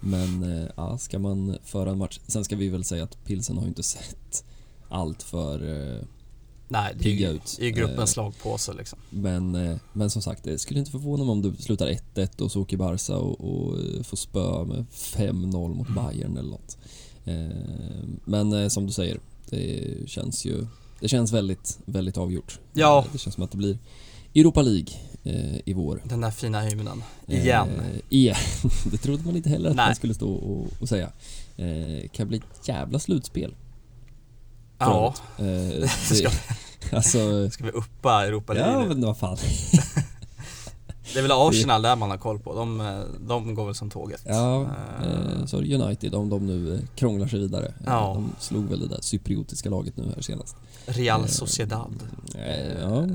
[0.00, 2.20] Men eh, ja, ska man föra en match.
[2.26, 4.44] Sen ska vi väl säga att Pilsen har ju inte sett
[4.88, 6.02] allt för eh,
[6.68, 7.56] Nej, det är pigga ju ut.
[7.60, 8.98] i gruppens Eh, slagpåse liksom.
[9.10, 12.52] Men, eh, men som sagt, det skulle inte förvåna mig om det slutar 1-1 och
[12.52, 16.78] så åker Barca och, och får spö med 5-0 mot Bayern eller något.
[18.24, 20.66] Men som du säger, det känns ju
[21.00, 22.58] Det känns väldigt, väldigt avgjort.
[22.72, 23.04] Ja.
[23.12, 23.78] Det känns som att det blir
[24.34, 24.94] Europa League
[25.64, 26.02] i vår.
[26.04, 27.02] Den där fina hymnen.
[27.26, 27.68] Igen.
[27.68, 28.36] Eh, igen.
[28.90, 29.86] Det trodde man inte heller att Nej.
[29.86, 31.10] man skulle stå och, och säga.
[31.56, 33.54] Eh, kan bli ett jävla slutspel.
[34.78, 35.14] ja.
[35.38, 36.30] Eh, Ska-
[36.96, 38.88] alltså, ska vi uppa Europa ja nu?
[38.88, 39.36] men vad fan.
[41.12, 42.54] Det är väl Arsenal där man har koll på.
[42.54, 44.22] De, eh, de går väl som tåget.
[44.26, 44.62] Ja,
[45.02, 45.06] Eh,
[45.40, 47.66] eh, så United, om de nu eh, krånglar sig vidare.
[47.66, 48.12] Eh, Ja.
[48.14, 50.56] De slog väl det där cypriotiska laget nu här senast.
[50.86, 52.02] Real eh, Sociedad.
[52.34, 53.08] Eh, ja, Eh,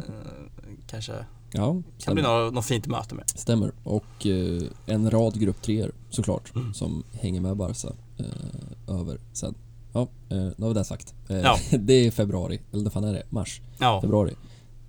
[0.87, 1.13] Kanske
[1.55, 2.15] ja kan stämmer.
[2.15, 3.29] bli något, något fint möte med.
[3.29, 3.71] stämmer.
[3.83, 6.73] Och eh, en rad grupp treor såklart, Mm.
[6.73, 7.87] som hänger med Barca
[8.17, 9.55] eh, över sen.
[9.93, 11.13] Ja, eh, nu har vi det sagt.
[11.29, 11.57] Eh, Ja.
[11.79, 13.23] det är februari, eller vad fan är det?
[13.29, 13.61] Mars?
[13.77, 14.01] Ja.
[14.01, 14.35] Februari.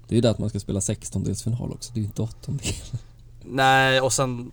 [0.08, 2.72] Det är ju det att man ska spela 16-delsfinal också, det är ju inte åttondel.
[3.44, 4.50] Nej, och sen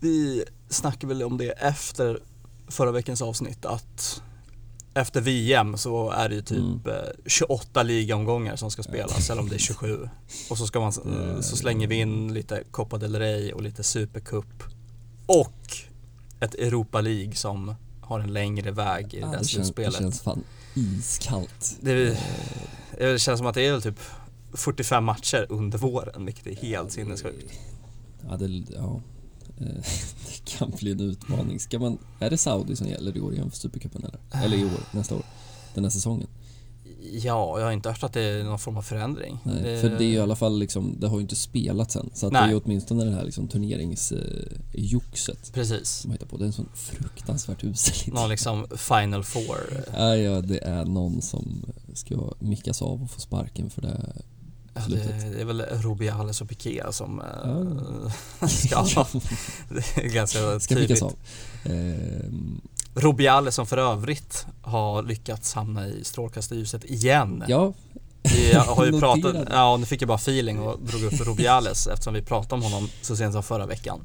[0.00, 2.20] vi snackade väl om det efter
[2.68, 4.22] förra veckans avsnitt att
[4.96, 6.80] efter VM så är det ju typ Mm.
[6.86, 6.92] eh,
[7.26, 10.08] 28 ligaomgångar som ska spelas, eller om det är 27.
[10.50, 10.92] Och så ska man,
[11.36, 14.62] eh, så slänger vi in lite Copa del Rey och lite Supercup.
[15.26, 15.76] Och
[16.40, 19.94] ett Europa League som har en längre väg i det Ja, det, det slutspelet.
[19.98, 21.76] känns fan iskallt.
[21.80, 22.18] Det,
[22.98, 23.98] Eh, det känns som att det är typ
[24.52, 27.52] 45 matcher under våren, vilket är helt sinnessjukt.
[28.28, 29.00] Ja, det, ja.
[29.60, 29.66] Eh,
[30.26, 31.60] det kan bli en utmaning.
[31.60, 34.44] Ska man, är det Saudi som gäller i år igen för Supercupen eller?
[34.44, 35.22] Eller i år, nästa år?
[35.74, 36.28] Den här säsongen?
[37.12, 39.38] Ja, jag har inte hört att det är någon form av förändring.
[39.42, 42.10] Nej, för det är ju i alla fall liksom, det har ju inte spelats än.
[42.14, 45.88] Så att det är ju åtminstone det här liksom turneringsjoxet Precis.
[45.88, 46.36] som man hittar på.
[46.36, 48.14] Det är en sån fruktansvärt usel.
[48.14, 49.84] Någon liksom final four.
[49.96, 51.64] Ja, ja, det är någon som
[51.94, 54.12] ska mickas av och få sparken för det
[54.76, 58.46] Ja, det, är väl Rubiales och Piqué som Ja.
[58.46, 59.04] äh, ska.
[59.68, 61.02] Det är ganska Ska tydligt.
[61.02, 61.12] av.
[61.64, 62.60] Ehm,
[62.94, 67.44] Rubiales som för övrigt har lyckats hamna i strålkastarljuset igen.
[67.48, 67.72] ja,
[68.22, 72.14] Vi har ju pratat, ja nu fick jag bara feeling och drog upp Rubiales eftersom
[72.14, 74.00] vi pratade om honom så sent som förra veckan.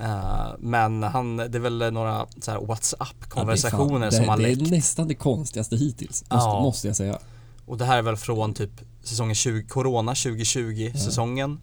[0.00, 2.26] Eh, men han, det är väl några
[2.66, 4.58] WhatsApp-konversationer Ja, som har läckt.
[4.60, 6.60] det är nästan det konstigaste hittills, måste, Ja.
[6.62, 7.18] måste jag säga.
[7.66, 8.70] Och det här är väl från typ
[9.04, 11.00] säsongen 20, Corona 2020 Ja.
[11.00, 11.60] säsongen.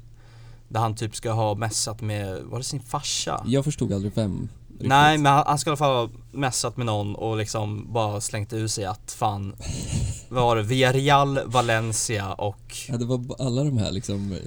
[0.69, 3.43] Där han typ ska ha messat med, var det sin farsa?
[3.47, 4.87] Jag förstod aldrig vem riktigt.
[4.87, 8.21] Nej men han, han ska i alla fall ha messat med någon och liksom bara
[8.21, 9.55] slängt ur sig att fan
[10.29, 10.63] Vad var det?
[10.63, 14.31] Villarreal, Valencia och Ja, det var alla de här liksom...
[14.31, 14.37] eh,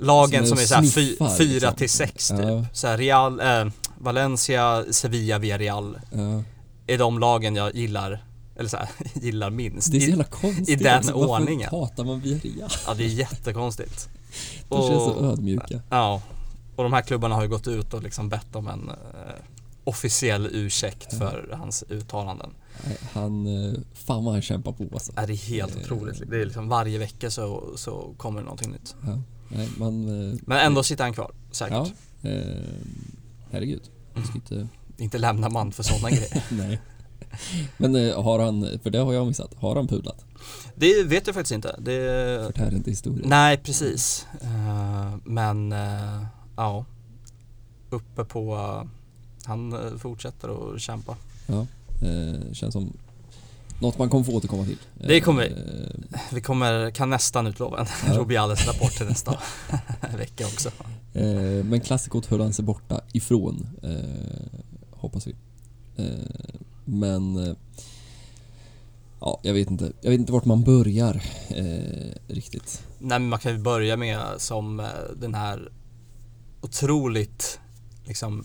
[0.00, 1.74] lagen som är såhär sniffar, 4 liksom.
[1.76, 2.38] till 6 typ.
[2.40, 2.64] Ja.
[2.72, 3.66] Så här, Real, eh,
[3.98, 6.42] Valencia, Sevilla, Villarreal Ja,
[6.86, 8.24] är de lagen jag gillar,
[8.58, 8.88] eller så här,
[9.22, 9.92] gillar minst.
[9.92, 11.02] det är så I, jävla konstigt i den.
[11.06, 11.68] Varför ordningen.
[11.70, 12.70] hatar man Villarreal?
[12.86, 14.08] ja det är jättekonstigt.
[14.68, 15.80] De känns så ödmjuka.
[15.90, 16.22] Ja,
[16.76, 18.94] och de här klubbarna har ju gått ut och liksom bett om en eh,
[19.84, 22.50] officiell ursäkt för hans uttalanden.
[23.12, 25.12] Han, eh, fan vad han kämpar på alltså.
[25.16, 25.82] Ja, det är helt Eh.
[25.82, 26.30] otroligt.
[26.30, 28.94] Det är liksom varje vecka så, så kommer det någonting nytt.
[29.06, 29.18] Ja,
[29.48, 30.28] nej, man...
[30.32, 31.92] eh, Men ändå sitter han kvar, säkert.
[32.20, 32.62] Ja, eh,
[33.50, 33.82] herregud.
[34.12, 36.44] Ska inte Inte lämnar man för sådana grejer.
[36.50, 36.80] Nej.
[37.76, 40.24] Men eh, har han, för det har jag missat, har han pudlat?
[40.74, 41.76] Det vet jag faktiskt inte.
[41.78, 42.46] Det...
[42.46, 43.28] Förtär inte historien.
[43.28, 44.26] Nej, precis.
[44.40, 46.24] Eh, men uh,
[46.56, 46.84] ja,
[47.90, 48.56] uppe på,
[49.44, 51.16] han fortsätter att kämpa.
[51.46, 51.66] Ja,
[52.52, 52.92] känns som
[53.80, 54.78] något man kommer få återkomma till.
[54.94, 55.54] Det kommer vi.
[56.32, 58.18] Vi kommer, kan nästan utlova en ja.
[58.18, 59.38] Rubiales rapport till nästa
[60.18, 60.70] vecka också.
[61.64, 63.66] Men klassikot höll han sig borta ifrån,
[64.90, 65.34] hoppas vi.
[66.90, 67.56] Men
[69.20, 69.92] Ja, jag vet inte.
[70.00, 72.82] Jag vet inte vart man börjar eh, riktigt.
[72.98, 75.72] Nej, men man kan ju börja med som eh, den här
[76.60, 77.60] otroligt
[78.04, 78.44] liksom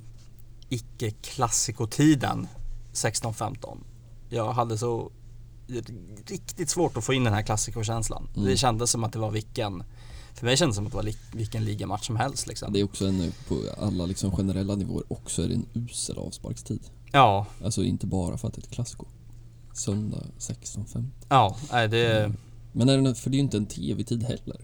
[0.69, 2.47] icke-klassikotiden
[2.93, 3.77] 16-15.
[4.29, 5.12] Jag hade så
[6.25, 8.29] riktigt svårt att få in den här klassikerkänslan.
[8.36, 8.47] Mm.
[8.47, 9.84] Det kändes som att det var vilken
[10.34, 12.73] för mig kändes det som att det var vilken ligamatch som helst liksom.
[12.73, 16.79] Det är också en, på alla liksom generella nivåer också är det en usel avsparkstid.
[17.13, 17.45] Ja.
[17.63, 19.06] Alltså inte bara för att det är ett klassiko.
[19.73, 21.06] Söndag 16.5.
[21.30, 22.19] Ja, nej det...
[22.19, 22.38] Mm.
[22.71, 24.62] Men är det, för det är ju inte en tv-tid heller.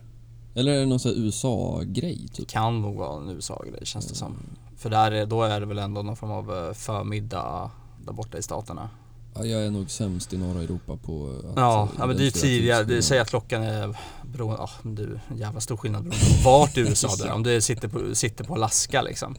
[0.55, 2.47] Eller är det någon sån här USA-grej typ?
[2.47, 4.38] Kan nog vara en USA-grej känns det som.
[4.77, 7.71] För där är, då är det väl ändå någon form av eh, förmiddag
[8.05, 8.89] där borta i staterna.
[9.35, 12.25] Ja, jag är nog sämst i norra Europa på att Ja, ja men det är
[12.25, 12.83] ju tidigare.
[12.83, 16.77] Det säger att klockan är beroende, ja men du, jävla stor skillnad beroende på vart
[16.77, 17.31] i USA du är.
[17.33, 19.35] Om du sitter på, sitter på Alaska liksom.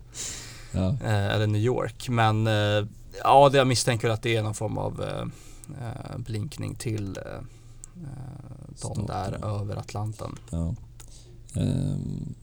[0.72, 0.88] Ja.
[0.88, 2.08] Eh, eller New York.
[2.08, 2.86] Men eh,
[3.22, 5.26] ja, det jag misstänker att det är någon form av eh,
[5.86, 7.42] eh, blinkning till eh, eh
[8.68, 9.06] de Staten.
[9.06, 10.38] där över Atlanten.
[10.50, 10.74] Ja.
[11.56, 12.34] Um,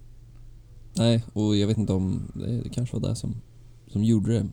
[0.93, 3.41] nej, och jag vet inte om det kanske var det som,
[3.87, 4.47] som gjorde det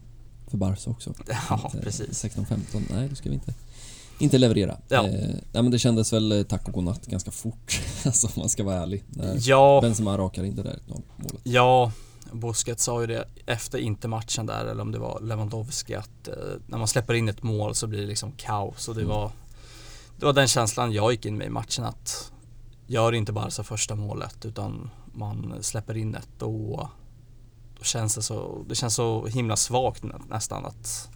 [0.46, 1.14] för Barca också.
[1.48, 2.24] Ja, precis.
[2.24, 3.54] 16-15, nej då ska vi inte
[4.18, 4.76] inte leverera.
[4.88, 5.08] Ja.
[5.08, 8.48] Eh, nej, men det kändes väl eh, tack och godnatt ganska fort, alltså om man
[8.48, 9.04] ska vara ärlig.
[9.08, 9.78] När ja.
[9.82, 10.78] Benzema rakar in det där
[11.16, 11.40] målet.
[11.42, 11.92] Ja,
[12.34, 16.34] Busquets sa ju det efter inte matchen där, eller om det var Lewandowski, att eh,
[16.66, 18.88] när man släpper in ett mål så blir det liksom kaos.
[18.88, 19.16] Och det, mm.
[19.16, 19.30] var,
[20.16, 22.32] det var den känslan jag gick in med i matchen att
[22.86, 26.88] gör inte bara så första målet utan man släpper in ett då,
[27.78, 31.10] då känns det så, det känns så himla svagt nästan att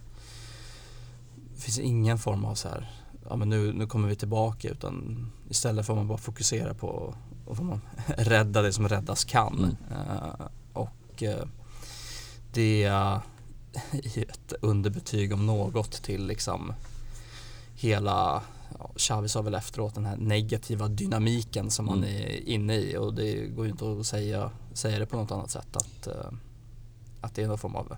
[1.55, 2.91] det finns ingen form av så här,
[3.29, 7.57] ja men nu, nu kommer vi tillbaka utan istället får man bara fokusera på och
[7.57, 9.57] får man rädda det som räddas kan.
[9.57, 9.75] Mm.
[9.91, 10.47] Uh,
[11.23, 11.45] Eh,
[12.53, 13.19] det är
[14.15, 16.73] ett underbetyg om något till liksom
[17.75, 18.41] hela
[18.95, 21.99] Xavi sa väl efteråt den här negativa dynamiken som mm.
[21.99, 25.31] man är inne i och det går ju inte att säga, säga det på något
[25.31, 26.31] annat sätt att, eh,
[27.21, 27.95] att det är någon form av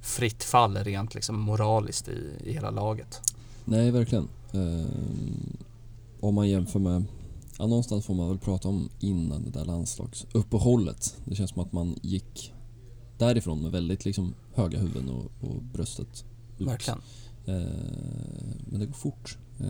[0.00, 3.20] fritt fall rent liksom moraliskt i, i hela laget.
[3.64, 4.28] Nej, verkligen.
[4.52, 4.86] Eh,
[6.20, 7.04] om man jämför med
[7.58, 11.16] Ja, någonstans får man väl prata om innan det där landslagsuppehållet.
[11.24, 12.52] Det känns som att man gick
[13.18, 16.24] därifrån med väldigt liksom höga huvuden och, och bröstet
[16.58, 16.66] ut.
[16.66, 17.00] Verkligen.
[17.46, 17.54] Eh,
[18.66, 19.38] men det går fort.
[19.60, 19.66] Eh,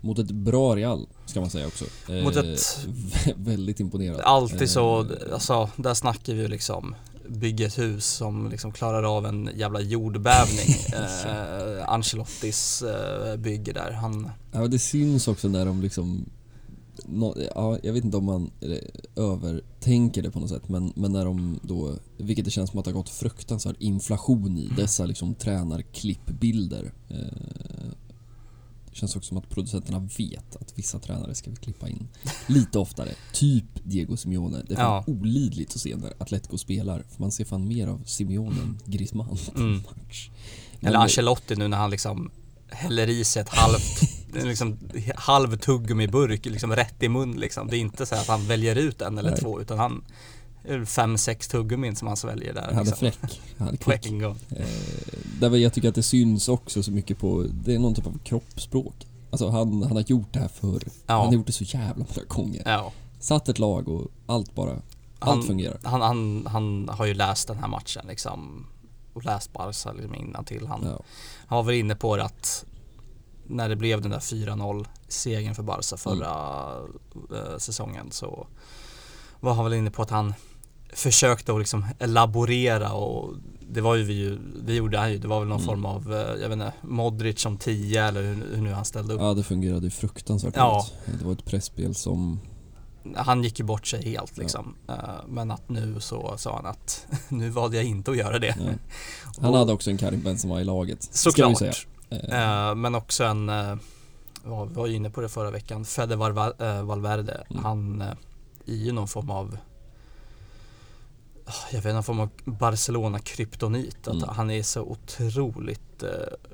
[0.00, 1.84] mot ett bra Real, ska man säga också.
[2.08, 2.86] Eh, mot ett...
[3.36, 4.20] väldigt imponerad.
[4.20, 6.94] Alltid så, alltså där snackar vi ju liksom
[7.28, 10.76] bygga ett hus som liksom klarar av en jävla jordbävning.
[10.92, 13.90] eh, Ancelottis eh, bygge där.
[13.90, 14.30] Han...
[14.52, 16.24] Ja, det syns också när de liksom
[17.10, 18.50] no, ja, jag vet inte om man
[19.16, 22.84] övertänker det på något sätt men, men när de då, vilket det känns som att
[22.84, 26.92] det har gått fruktansvärd inflation i dessa liksom tränarklippbilder.
[27.08, 27.16] Eh,
[28.90, 32.08] det känns också som att producenterna vet att vissa tränare ska vi klippa in
[32.46, 33.10] lite oftare.
[33.32, 34.62] Typ Diego Simeone.
[34.68, 35.12] Det är fan ja.
[35.12, 39.36] olidligt att se när Atletico spelar för man ser fan mer av Simeone än Griezmann
[39.54, 39.82] på mm.
[39.96, 40.30] match.
[40.80, 42.30] Eller Ancelotti nu när han liksom
[42.68, 44.78] häller i sig ett halvt, liksom,
[45.14, 47.68] halv tuggummi-burk liksom rätt i mun liksom.
[47.68, 49.40] Det är inte så att han väljer ut en eller Nej.
[49.40, 50.04] två utan han
[50.86, 52.62] fem, sex tuggummin som han sväljer där.
[52.62, 53.10] Han hade liksom.
[53.10, 53.40] fräck.
[53.58, 54.06] Han hade kvick.
[55.40, 58.18] Eh, jag tycker att det syns också så mycket på, det är någon typ av
[58.24, 59.06] kroppsspråk.
[59.30, 60.82] Alltså han, han har gjort det här förr.
[61.06, 61.14] Ja.
[61.14, 62.62] Han har gjort det så jävla många gånger.
[62.64, 62.92] Ja.
[63.20, 65.78] Satt ett lag och allt bara, han, allt fungerar.
[65.82, 68.66] Han, han, han har ju läst den här matchen liksom
[69.12, 71.00] och läst Barca liksom innan till han, ja.
[71.46, 72.64] han var väl inne på det att
[73.50, 76.74] när det blev den där 4-0 segern för Barca förra
[77.30, 77.60] mm.
[77.60, 78.46] säsongen så
[79.40, 80.34] var han väl inne på att han
[80.92, 85.18] försökte att liksom elaborera och det var ju vi det gjorde han ju.
[85.18, 85.66] Det var väl någon mm.
[85.66, 89.14] form av, eh, jag vet inte, Modric som 10 eller hur, hur, nu han ställde
[89.14, 89.20] upp.
[89.20, 90.86] Ja det fungerade ju fruktansvärt ja.
[91.18, 92.40] Det var ett pressspel som
[93.16, 94.74] han gick ju bort sig helt liksom.
[94.86, 94.94] Ja.
[94.94, 98.56] Eh, men att nu så sa han att nu valde jag inte att göra det.
[98.58, 98.72] Ja.
[99.42, 101.02] Han hade också en Karim Benzema i laget.
[101.02, 101.86] Såklart.
[102.12, 103.74] Uh, men också en, uh,
[104.44, 107.44] vi var ju inne på det förra veckan, Fede Valverde.
[107.50, 107.64] Mm.
[107.64, 108.08] Han uh,
[108.66, 109.58] är ju någon form av
[111.70, 114.08] jag vet inte, någon form av Barcelona-kryptonit.
[114.08, 114.28] Att Mm.
[114.28, 116.08] han är så otroligt eh,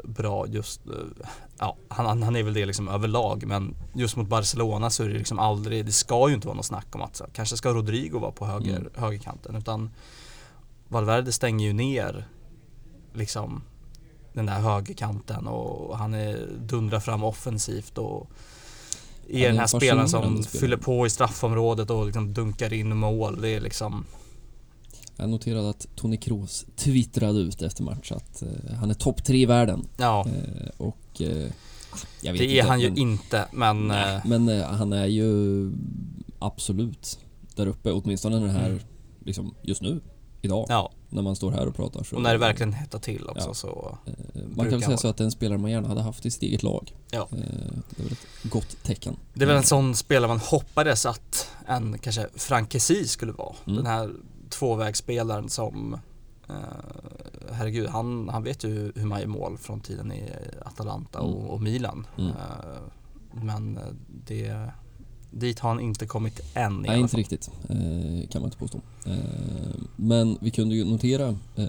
[0.05, 0.93] bra just, eh,
[1.59, 5.19] ja han, han är väl det liksom överlag men just mot Barcelona så är det
[5.19, 8.19] liksom aldrig, det ska ju inte vara något snack om att så, kanske ska Rodrigo
[8.19, 8.91] vara på höger, Mm.
[8.95, 9.91] högerkanten utan
[10.89, 12.29] Valverde stänger ju ner
[13.13, 13.63] liksom
[14.37, 18.31] den där högerkanten och han är, dundrar fram offensivt och
[19.29, 22.97] är är den en här spelaren som fyller på i straffområdet och liksom dunkar in
[22.97, 23.41] mål.
[23.41, 24.05] Det är liksom
[25.17, 29.39] Jag noterade att Toni Kroos twittrade ut efter match att eh, han är topp tre
[29.39, 29.89] i världen.
[29.97, 31.23] Ja, Eh, och
[32.33, 35.73] vet det är inte, han ju men, inte men Nej, men han är ju
[36.39, 37.19] absolut
[37.55, 38.81] där uppe, åtminstone den här, Mm.
[39.25, 40.01] liksom just nu,
[40.47, 42.03] idag, ja, när man står här och pratar.
[42.05, 43.55] Så, och när det verkligen hettar till också Ja.
[43.55, 44.13] så Eh,
[44.57, 46.31] Man kan väl säga så att det är en spelare man gärna hade haft i
[46.31, 46.95] sitt eget lag.
[47.11, 47.29] Ja.
[47.33, 47.39] Eh,
[47.91, 49.17] Det är väl ett gott tecken.
[49.35, 53.55] Det är väl en sån spelare man hoppades att en kanske Frank Kessie skulle vara.
[53.67, 53.77] Mm.
[53.77, 54.11] Den här
[54.51, 55.95] tvåvägsspelaren som
[56.49, 56.55] eh,
[57.53, 60.31] Herregud, han, han vet ju hur man gör mål från tiden i
[60.65, 61.31] Atalanta Mm.
[61.35, 62.07] och, och Milan.
[62.19, 62.31] Mm.
[62.31, 62.35] Eh,
[63.33, 63.79] men
[64.27, 64.71] det,
[65.39, 67.51] dit har han inte kommit än i Nej, alla inte riktigt.
[67.69, 68.81] Eh, kan man inte påstå.
[69.07, 69.15] Eh,
[69.97, 71.67] men vi kunde ju notera eh,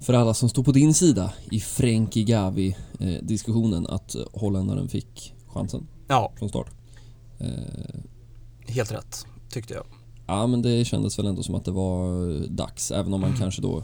[0.00, 5.86] för alla som står på din sida i Frenkie Gavi eh, att holländaren fick chansen
[6.08, 6.70] Ja, från start.
[7.38, 7.48] Eh,
[8.66, 9.84] helt rätt tyckte jag.
[10.26, 13.62] ja men det kändes väl ändå som att det var dags även om man kanske
[13.62, 13.82] då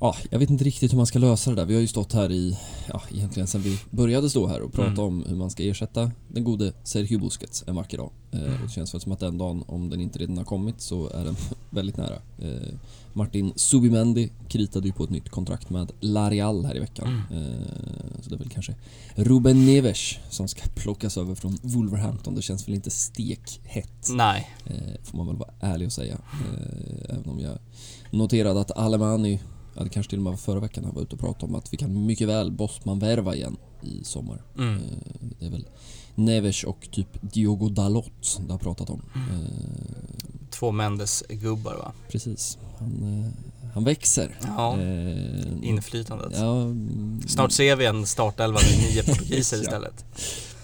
[0.00, 1.64] Ja, jag vet inte riktigt hur man ska lösa det där.
[1.64, 4.90] Vi har ju stått här i, ja egentligen sen vi började stå här och prata
[4.90, 5.04] Mm.
[5.04, 8.10] om hur man ska ersätta den gode Sergio Busquets en vacker dag.
[8.32, 10.80] Eh, och det känns väl som att den dagen, om den inte redan har kommit,
[10.80, 11.36] så är den
[11.70, 12.16] väldigt nära.
[12.38, 12.74] Eh,
[13.12, 17.22] Martin Subimendi kritade ju på ett nytt kontrakt med Larial här i veckan.
[17.30, 17.42] Mm.
[17.44, 18.74] Eh, så det är väl kanske
[19.14, 22.34] Ruben Neves som ska plockas över från Wolverhampton.
[22.34, 24.08] Det känns väl inte stekhett.
[24.10, 26.14] Nej, Eh, får man väl vara ärlig och säga.
[26.14, 27.58] Eh, även om jag
[28.10, 29.40] noterade att Alemani,
[29.76, 31.54] ja, det kanske till och med var förra veckan han var ute och pratade om
[31.58, 34.42] att vi kan mycket väl Bosman-värva igen i sommar.
[34.58, 34.74] mm.
[34.76, 34.80] Eh,
[35.40, 35.66] det är väl
[36.14, 39.02] Neves och typ Diogo Dalot det har pratat om.
[39.14, 39.44] Mm.
[39.44, 39.50] Eh,
[40.50, 41.92] två Mendes-gubbar va?
[42.08, 42.58] precis.
[42.78, 43.30] Han, eh,
[43.74, 44.38] han växer.
[44.56, 46.32] Ja, Eh, inflytandet.
[46.36, 49.62] Ja, mm, Snart ser vi en startelva med nio portugiser Ja.
[49.62, 50.04] istället.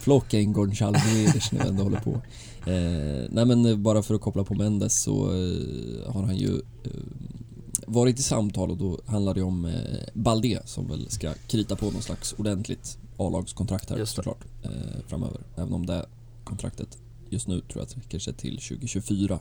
[0.02, 2.20] Plocka in Gonçalo Neves när vi ändå håller på.
[2.66, 6.60] Eh, nej men bara för att koppla på Mendes så eh, har han ju
[7.92, 9.72] varit i samtal och då handlar det om eh,
[10.14, 14.70] Balde som väl ska krita på någon slags ordentligt A-lagskontrakt här såklart eh,
[15.06, 15.40] framöver.
[15.56, 16.06] Även om det
[16.44, 16.98] kontraktet
[17.30, 19.38] just nu tror jag sträcker sig till 2024.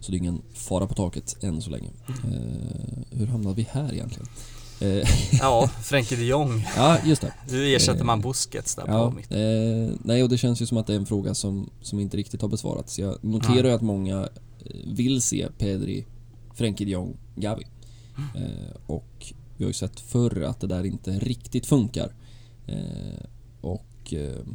[0.00, 1.88] Så det är ingen fara på taket än så länge.
[2.08, 4.26] Eh, hur hamnade vi här egentligen?
[4.80, 5.08] Eh,
[5.40, 6.66] Ja, Frenkie de Jong.
[6.76, 7.32] ja, just det.
[7.50, 9.32] Hur ersätter Eh, man Busquets där Ja, på mitt?
[9.32, 12.16] eh, nej och det känns ju som att det är en fråga som, som inte
[12.16, 12.98] riktigt har besvarats.
[12.98, 16.06] Jag noterar ju att många eh, vill se Pedri,
[16.54, 17.66] Frenkie de Jong, Gavi.
[18.34, 22.14] Eh, och vi har ju sett förr att det där inte riktigt funkar.
[22.66, 23.24] Eh,
[23.60, 24.46] och, eh,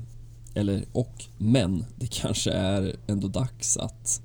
[0.53, 4.21] eller och, men det kanske är ändå dags att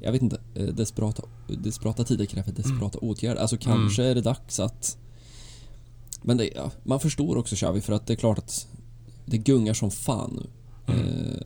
[0.00, 3.40] jag vet inte, desperata, desperata tider kräver desperata åtgärder.
[3.40, 4.98] Alltså kanske är det dags att
[6.22, 8.68] Men det, ja, man förstår också Xavi för att det är klart att
[9.26, 10.46] det gungar som fan nu.
[10.94, 11.42] Mm.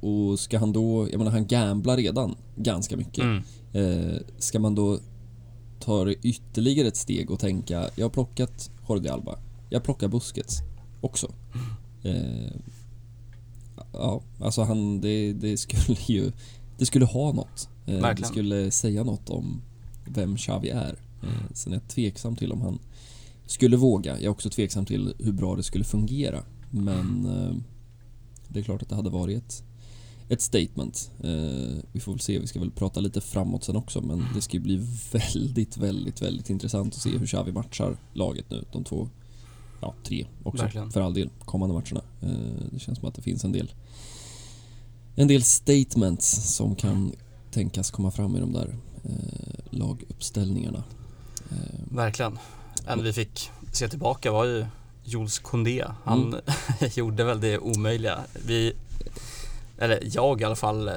[0.00, 3.24] Och ska han då, jag menar han gamblar redan ganska mycket.
[3.24, 3.42] Mm.
[4.38, 4.98] Ska man då
[5.84, 9.38] ta det ytterligare ett steg och tänka, jag har plockat Jordi Alba,
[9.70, 10.58] jag plockar Busquets
[11.00, 11.32] också.
[12.02, 12.52] Eh,
[13.92, 16.32] ja, alltså han, det, det skulle ju,
[16.78, 17.68] det skulle ha något.
[17.86, 19.62] Eh, det skulle säga något om
[20.06, 20.98] vem Xavi är.
[21.22, 22.78] Eh, sen är jag tveksam till om han
[23.46, 24.12] skulle våga.
[24.12, 26.42] Jag är också tveksam till hur bra det skulle fungera.
[26.70, 27.56] Men eh,
[28.48, 29.62] det är klart att det hade varit
[30.28, 31.10] ett, statement.
[31.22, 34.40] Eh, vi får väl se, vi ska väl prata lite framåt sen också men det
[34.42, 38.64] ska ju bli väldigt, väldigt, väldigt intressant att se hur Xavi matchar laget nu.
[38.72, 39.08] De två,
[39.80, 40.90] ja tre också Verkligen.
[40.90, 42.00] för all del, kommande matcherna.
[42.22, 43.72] Eh, det känns som att det finns en del
[45.16, 47.12] en del statements som kan
[47.50, 50.84] tänkas komma fram i de där eh, laguppställningarna.
[51.50, 51.56] Eh,
[51.96, 52.38] Verkligen.
[52.86, 54.66] En vi fick se tillbaka var ju
[55.04, 55.84] Jules Koundé.
[56.04, 56.40] Han Mm.
[56.96, 58.18] gjorde väl det omöjliga.
[58.46, 58.72] Vi,
[59.78, 60.94] eller jag i alla fall, eh,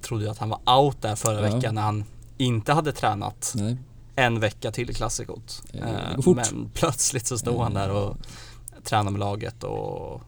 [0.00, 1.54] trodde ju att han var out där förra Ja.
[1.54, 2.04] veckan när han
[2.38, 3.76] inte hade tränat nej,
[4.16, 5.62] en vecka till i klassikot.
[5.72, 5.84] Eh.
[6.26, 7.82] Men plötsligt så stod han Eh.
[7.82, 8.16] där och
[8.84, 10.20] tränade med laget och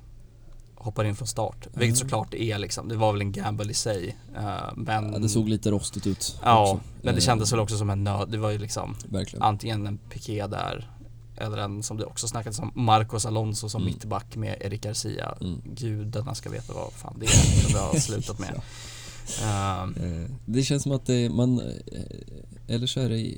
[0.75, 1.57] hoppar in från start.
[1.67, 1.97] Vilket Mm.
[1.97, 2.89] såklart det är liksom.
[2.89, 4.17] Det var väl en gamble i sig.
[4.37, 4.43] Eh,
[4.77, 6.81] Men ja, det såg lite rostigt ut Ja, också.
[7.03, 8.29] men det kändes väl också som en nöd.
[8.29, 9.43] Det var ju liksom Verkligen.
[9.43, 10.91] antingen en Piqué där
[11.37, 13.93] eller en som det också snackades om, Marcos Alonso som Mm.
[13.95, 15.35] mittback med Eric Garcia.
[15.41, 15.61] Mm.
[15.65, 18.61] Gudarna ska veta vad fan det är kunde ha slutat med.
[19.43, 19.89] Ja.
[19.97, 21.61] Eh, Det känns som att det, man...
[21.61, 23.35] eh, Eller så är det...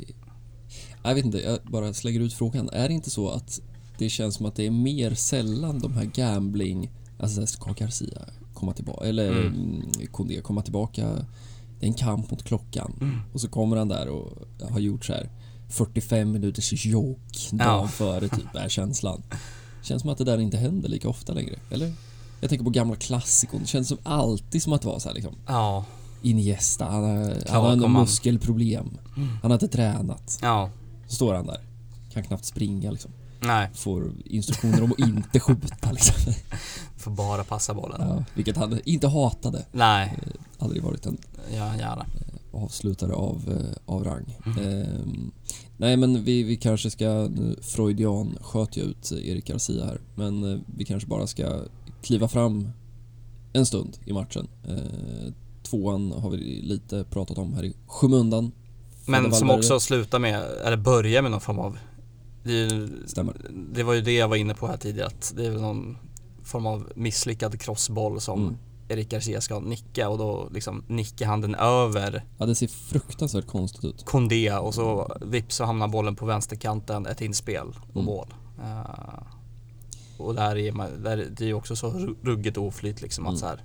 [1.03, 2.69] Jag vet inte, jag bara slänger ut frågan.
[2.73, 3.61] Är det inte så att
[3.99, 6.91] det känns som att det är mer sällan de här gambling...
[7.21, 8.23] Alltså ska Garcia
[8.55, 9.05] komma tillbaka?
[9.07, 9.47] Eller Mm.
[9.55, 9.91] mm.
[10.13, 11.09] Kondé komma tillbaka?
[11.81, 12.93] Det är en kamp mot klockan.
[13.01, 13.19] Mm.
[13.33, 14.33] Och så kommer han där och
[14.71, 15.31] har gjort så här
[15.69, 17.19] 45 minuters jogg
[17.51, 17.89] dagen Ja.
[17.89, 19.23] före typ, är känslan.
[19.83, 21.93] Känns som att det där inte händer lika ofta längre, eller?
[22.41, 23.61] Jag tänker på gamla klassikon.
[23.61, 25.35] Det känns som alltid som att det var så här liksom.
[25.47, 25.85] ja,
[26.23, 27.93] Iniesta, han har, han har han.
[27.93, 28.99] muskelproblem.
[29.43, 30.39] Han har inte tränat.
[30.43, 30.71] ja,
[31.07, 31.61] Så står han där.
[32.13, 33.11] Kan knappt springa liksom.
[33.41, 36.33] nej, Får instruktioner om att inte skjuta liksom.
[36.97, 38.01] får bara passa bollen.
[38.09, 39.65] Ja, vilket han inte hatade.
[39.73, 40.19] Nej,
[40.59, 41.19] Aldrig varit en
[41.59, 42.07] han gärna.
[42.65, 44.39] Avslutare av, eh, av rang.
[44.47, 44.59] Mm.
[44.83, 45.31] Ehm,
[45.77, 50.53] nej men vi, vi kanske ska, nu Freudian sköt jag ut Erik Garcia här, men
[50.53, 51.61] eh, vi kanske bara ska
[52.03, 52.69] kliva fram
[53.53, 54.49] en stund i matchen.
[54.69, 55.33] Eh,
[55.63, 58.53] tvåan har vi lite pratat om här i skymundan.
[59.07, 61.79] Men som också slutar med, eller börjar med någon form av
[62.45, 62.89] det, ju-
[63.75, 65.97] det var ju det jag var inne på här tidigare att det är väl någon
[66.43, 68.57] form av misslyckad crossboll som Mm.
[68.89, 73.47] Erik Garcia ska nicka och då liksom nickar han den över Ja, det ser fruktansvärt
[73.47, 74.05] konstigt ut.
[74.05, 78.05] Kondé och så vips så hamnar bollen på vänsterkanten, ett inspel och Mm.
[78.07, 78.35] mål.
[78.59, 79.23] Eh,
[80.19, 83.31] och där är man, där, det är ju också så ru- ruggigt oflyt liksom att
[83.31, 83.41] Mm.
[83.41, 83.65] så här.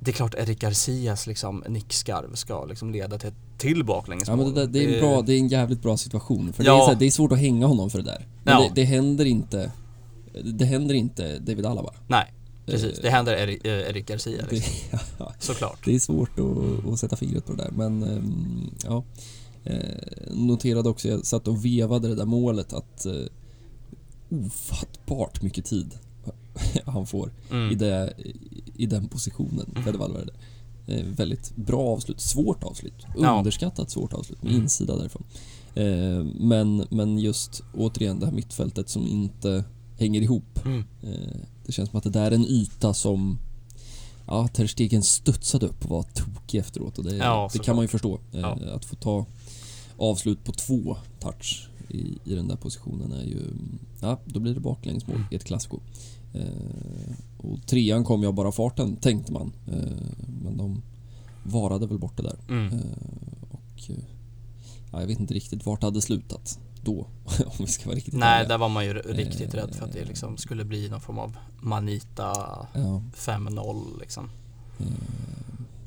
[0.00, 4.38] Det är klart Erik Garcias liksom nickskarv ska liksom leda till ett till baklängesmål.
[4.38, 6.52] Ja, men det, där, det, är en bra, det är en jävligt bra situation.
[6.52, 6.76] För det, Ja.
[6.76, 8.26] är så här, det är svårt att hänga honom för det där.
[8.44, 8.60] Men Ja.
[8.68, 9.72] det, det händer inte
[10.44, 11.92] Det händer inte David Alaba.
[12.08, 12.32] Nej,
[12.70, 12.98] precis.
[12.98, 14.72] Det händer Erik, eh, Garcia liksom.
[14.90, 15.84] Det, ja, Såklart.
[15.84, 19.04] det är svårt att, att sätta fingret på det där men ehm, ja
[19.64, 19.78] eh,
[20.30, 23.14] Noterade också, jag satt och vevade det där målet att eh,
[24.30, 25.94] ofattbart mycket tid
[26.84, 27.78] han får i, Mm.
[27.78, 28.14] det,
[28.74, 30.32] i den positionen, Fede Valverde.
[30.86, 33.06] Eh, väldigt bra avslut, svårt avslut.
[33.18, 33.38] Ja.
[33.38, 34.62] Underskattat svårt avslut med Mm.
[34.62, 35.24] insida därifrån.
[36.34, 39.64] Men, men just återigen det här mittfältet som inte
[39.98, 40.64] hänger ihop.
[40.64, 40.84] Mm.
[41.68, 43.38] Eh, det känns som att det där är en yta som
[44.26, 47.84] Ja, Ter Stegen studsade upp och var tokig efteråt och det, Ja, det kan man
[47.84, 48.18] ju förstå.
[48.32, 48.58] Eh, Ja.
[48.74, 49.26] Att få ta
[49.96, 53.40] avslut på två touch i, i den där positionen är ju...
[54.00, 55.28] Ja, då blir det baklängesmål Mm.
[55.30, 55.80] i ett klassiko.
[56.34, 56.46] Eh,
[57.38, 59.52] och trean kom ju av bara farten, tänkte man.
[59.66, 59.96] Eh,
[60.42, 60.82] men de
[61.42, 62.38] varade väl bort det där.
[62.48, 62.66] Mm.
[62.72, 62.80] Eh,
[63.50, 63.90] och...
[63.90, 63.96] eh,
[64.92, 66.58] Ja, jag vet inte riktigt vart det hade slutat
[66.92, 67.06] då,
[67.46, 68.48] om vi ska vara riktigt Nej, ärliga.
[68.48, 71.18] där var man ju riktigt Eh, rädd för att det liksom skulle bli någon form
[71.18, 74.30] av Manita Ja, 5-0 liksom.
[74.80, 74.86] eh,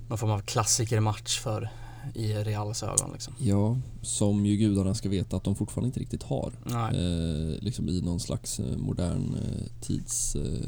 [0.10, 1.70] Någon form av klassikermatch för
[2.16, 3.34] i Reals ögon liksom.
[3.39, 6.52] ja, som ju gudarna ska veta att de fortfarande inte riktigt har.
[6.66, 6.95] Nej.
[6.95, 10.68] Eh, liksom i någon slags eh, modern eh, tids eh,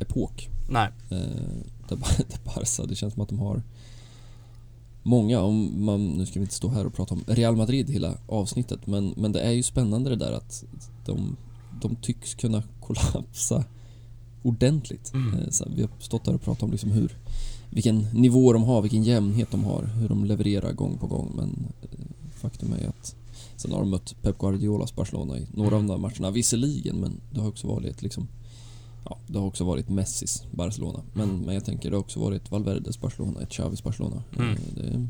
[0.00, 0.48] epok.
[0.68, 0.88] Nej.
[1.10, 1.18] Eh,
[1.88, 1.96] där,
[2.28, 3.62] där Barca, det känns som att de har
[5.02, 8.14] många, om man, nu ska vi inte stå här och prata om Real Madrid hela
[8.26, 10.64] avsnittet, men, men det är ju spännande det där att
[11.06, 11.36] de,
[11.82, 13.64] de tycks kunna kollapsa
[14.42, 15.14] ordentligt.
[15.14, 15.34] Mm.
[15.34, 17.18] Eh, så vi har stått där och pratat om liksom hur,
[17.70, 21.66] vilken nivå de har, vilken jämnhet de har, hur de levererar gång på gång, men
[21.82, 21.88] eh,
[22.34, 23.16] faktum är att
[23.56, 27.20] sen har de mött Pep Guardiolas Barcelona i några av de där matcherna, visserligen, men
[27.30, 28.28] det har också varit liksom
[29.04, 31.00] Ja, det har också varit Messis Barcelona.
[31.14, 34.22] Men, men jag tänker det har också varit Valverdes Barcelona, ett Xavis Barcelona.
[34.38, 34.50] Mm.
[34.50, 35.08] Eh, Det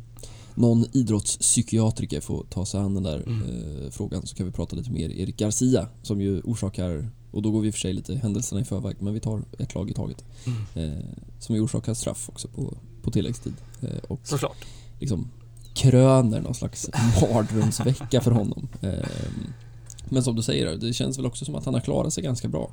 [0.54, 3.42] någon idrottspsykiatriker får ta sig an den där Mm.
[3.42, 7.50] eh, frågan så kan vi prata lite mer Erik Garcia som ju orsakar, och då
[7.50, 10.24] går vi för sig lite händelserna i förväg, men vi tar ett lag i taget.
[10.46, 10.90] Mm.
[10.92, 11.04] Eh,
[11.38, 13.54] som ju orsakar straff också på, på tilläggstid.
[13.80, 14.64] Eh, och Såklart.
[15.00, 15.30] liksom
[15.74, 16.90] kröner någon slags
[17.20, 18.68] mardrömsvecka för honom.
[18.80, 19.08] Eh,
[20.08, 22.48] Men som du säger, det känns väl också som att han har klarat sig ganska
[22.48, 22.70] bra.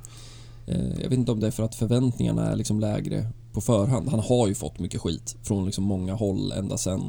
[0.70, 4.10] Eh, Jag vet inte om det är för att förväntningarna är liksom lägre på förhand.
[4.10, 7.02] Han har ju fått mycket skit från liksom många håll ända sen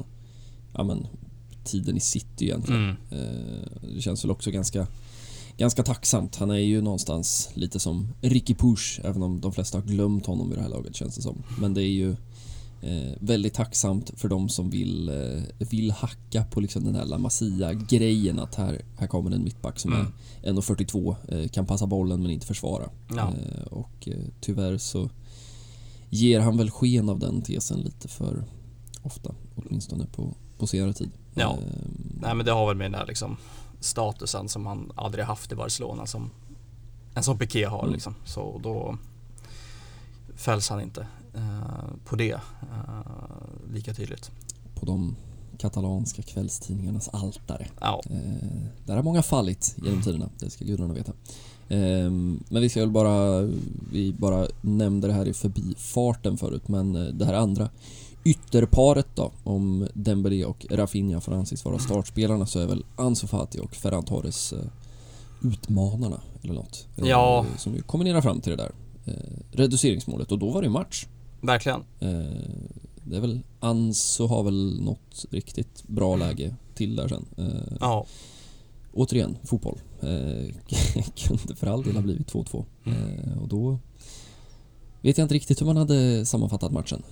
[0.74, 1.06] ja men,
[1.64, 2.82] tiden i city egentligen.
[2.82, 2.96] Mm.
[3.11, 4.86] Eh, Det känns väl också ganska
[5.56, 6.36] Ganska tacksamt.
[6.36, 10.48] Han är ju någonstans lite som Ricky Push, även om de flesta har glömt honom
[10.48, 11.42] vid det här laget känns det som.
[11.61, 12.16] Men det är ju
[12.83, 17.18] eh, väldigt tacksamt för de som vill, eh, vill hacka på liksom den här La
[17.18, 20.07] Masia-grejen att här, här kommer en mittback som Mm.
[20.43, 22.91] är 1,42, eh, kan passa bollen men inte försvara.
[23.16, 23.28] Ja.
[23.28, 25.11] Eh, och eh, tyvärr så
[26.09, 28.45] ger han väl sken av den tesen lite för
[29.03, 31.11] ofta, åtminstone på, på senare tid.
[31.35, 31.51] Ja.
[31.53, 31.59] Eh,
[32.20, 33.37] Nej men det har väl med den där liksom
[33.81, 36.31] statusen som han aldrig haft i Barcelona som
[37.14, 37.93] en som Piqué har Mm.
[37.93, 38.14] liksom.
[38.24, 38.99] Så då
[40.37, 41.07] fälls han inte
[42.05, 42.41] på det eh,
[43.72, 44.31] lika tydligt.
[44.74, 45.16] på de
[45.59, 47.66] katalanska kvällstidningarnas altare.
[47.81, 48.49] Ja, Eh,
[48.87, 51.12] där har många fallit genom tiderna, det ska gudarna veta.
[51.68, 53.49] Ehm, men vi ska väl bara,
[53.93, 57.68] vi bara nämnde det här i förbifarten förut, men eh, det här andra
[58.24, 63.59] ytterparet då, om Dembélé och Rafinha får anses vara startspelarna så är väl Ansu Fati
[63.61, 64.59] och Ferran Torres eh,
[65.43, 66.87] utmanarna eller något.
[66.97, 67.47] Eh, Ja.
[67.59, 68.72] Som ju kombinerar fram till det där
[69.05, 69.12] eh,
[69.53, 71.07] reduceringsmålet och då var det ju match.
[71.41, 71.80] Verkligen.
[72.01, 72.11] Eh,
[73.05, 77.24] det är väl Ansu har väl något riktigt bra läge till där sen.
[77.38, 78.07] Eh, Ja.
[78.93, 79.78] återigen, fotboll.
[80.01, 80.55] Eh,
[81.14, 82.64] kunde för all del ha blivit 2-2.
[82.84, 83.78] Eh, och då
[85.01, 87.03] vet jag inte riktigt hur man hade sammanfattat matchen.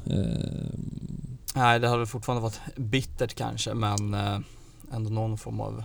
[1.55, 4.14] Nej, det hade fortfarande varit bittert kanske men
[4.93, 5.83] ändå någon form av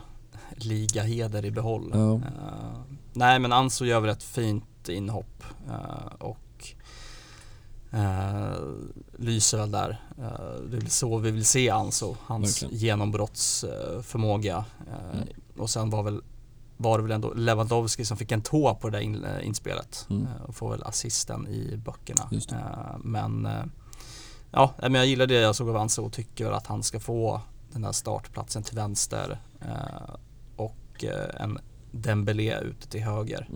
[0.55, 1.91] ligaheder i behåll.
[1.93, 2.21] Ja.
[3.13, 5.43] Nej men Anso gör väl ett fint inhopp
[6.19, 6.37] och
[7.93, 8.53] eh,
[9.17, 10.01] lyser väl där.
[10.17, 12.79] Eh, det är så vi vill se Anso, hans Verkligen.
[12.81, 14.65] genombrottsförmåga.
[14.87, 15.27] Eh, Mm.
[15.57, 16.21] Och sen var väl
[16.77, 20.07] var det väl ändå Lewandowski som fick en tå på det där in, eh, inspelet
[20.09, 20.23] Mm.
[20.27, 22.29] eh, och får väl assisten i böckerna.
[22.51, 23.47] Eh, Men
[24.51, 27.41] ja, men jag gillar det jag såg av Anso och tycker att han ska få
[27.71, 29.39] den där startplatsen till vänster
[30.55, 31.03] och
[31.39, 31.57] en
[31.91, 33.49] Dembélé ute till höger.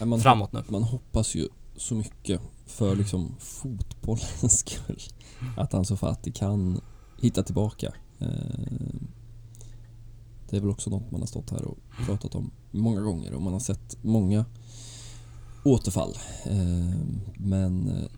[0.00, 0.20] Mm.
[0.20, 0.62] Framåt nu.
[0.68, 5.00] man hoppas ju så mycket för liksom fotbollens skull
[5.56, 6.80] att Ansu Fati kan
[7.20, 7.92] hitta tillbaka.
[8.18, 8.28] Eh,
[10.50, 13.42] det är väl också något man har stått här och pratat om många gånger och
[13.42, 14.44] man har sett många
[15.64, 16.14] återfall.
[16.44, 16.96] Eh,
[17.36, 18.10] men eh,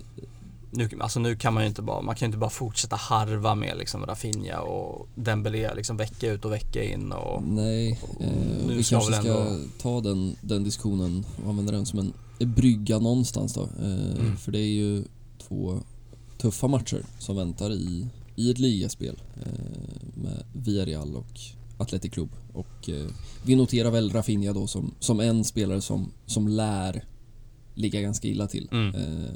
[0.71, 3.55] Nu, alltså nu kan man ju inte bara, man kan ju inte bara fortsätta harva
[3.55, 8.29] med liksom Rafinha och Dembélé liksom vecka ut och vecka in och Nej, Och eh,
[8.67, 12.13] nu vi kanske ska ändå- ta den, den diskussionen och använda den som en
[12.47, 13.63] brygga någonstans då.
[13.63, 14.37] Eh, Mm.
[14.37, 15.05] För det är ju
[15.39, 15.81] två
[16.39, 21.41] tuffa matcher som väntar i, i ett ligaspel eh, med Villarreal och
[21.79, 22.29] Athletic Club.
[22.53, 23.07] Och eh,
[23.45, 27.05] vi noterar väl Rafinha då som, som en spelare som, som lär
[27.75, 28.69] ligga ganska illa till.
[28.73, 28.95] Mm.
[28.95, 29.31] Eh,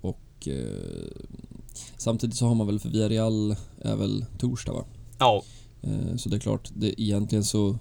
[0.00, 1.32] och eh,
[1.96, 4.84] samtidigt så har man väl för Villarreal är väl torsdag va?
[5.18, 5.42] ja,
[5.84, 7.78] Eh, Så det är klart, det, egentligen så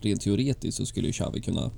[0.00, 1.70] rent teoretiskt så skulle ju Xavi kunna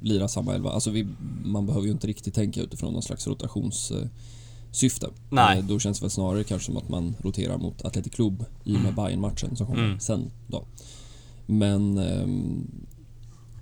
[0.00, 0.70] lira samma elva.
[0.70, 1.06] Alltså vi,
[1.44, 5.08] man behöver ju inte riktigt tänka utifrån någon slags rotationssyfte.
[5.30, 5.58] Nej.
[5.58, 8.76] Eh, Då känns det väl snarare kanske som att man roterar mot Athletic Club i
[8.76, 10.00] och med Bayern-matchen som kommer Mm.
[10.00, 10.64] sen då.
[11.46, 12.70] Men ehm,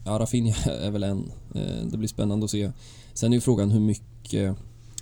[0.05, 1.32] ja, Rafinha är väl en.
[1.55, 2.72] Eh, Det blir spännande att se.
[3.14, 4.57] Sen är ju frågan hur mycket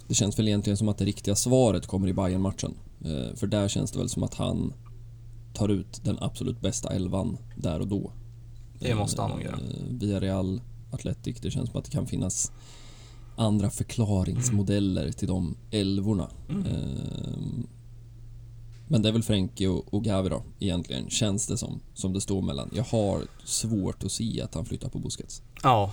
[0.08, 2.74] det känns väl egentligen som att det riktiga svaret kommer i Bayern-matchen.
[3.04, 4.72] Eh, För där känns det väl som att han
[5.54, 8.12] tar ut den absolut bästa elvan där och då.
[8.78, 9.58] Det måste han nog göra.
[9.90, 10.60] Via Real
[10.96, 12.52] Athletic, det känns som att det kan finnas
[13.36, 16.28] andra förklaringsmodeller till de elvorna.
[16.48, 16.66] Mm.
[16.66, 17.64] Eh,
[18.88, 22.20] Men det är väl Frenkie och, och Gavi då, egentligen, känns det som, som det
[22.20, 22.70] står mellan.
[22.74, 25.42] Jag har svårt att se att han flyttar på Busquets.
[25.62, 25.92] ja.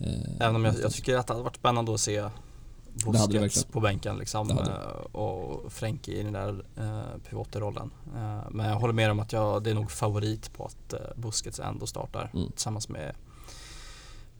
[0.00, 2.28] Eh, Även om jag, jag tycker att det hade varit spännande att se
[3.04, 7.90] Busquets på bänken liksom eh, och Frenkie i den där eh, pivotrollen.
[8.16, 11.00] Eh, men jag håller med om att jag, det är nog favorit på att eh,
[11.16, 12.50] Busquets ändå startar Mm.
[12.50, 13.14] tillsammans med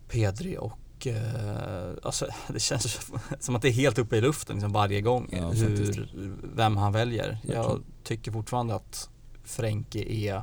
[0.08, 3.00] Pedri och eh, alltså, det känns
[3.40, 6.08] som att det är helt uppe i luften liksom varje gång Ja, hur,
[6.54, 7.38] vem han väljer.
[7.42, 7.82] Jag Verkligen.
[8.04, 9.08] tycker fortfarande att
[9.44, 10.42] Frenkie är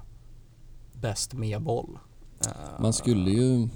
[0.93, 1.97] bäst med boll.
[2.45, 3.67] Eh, Man skulle ju...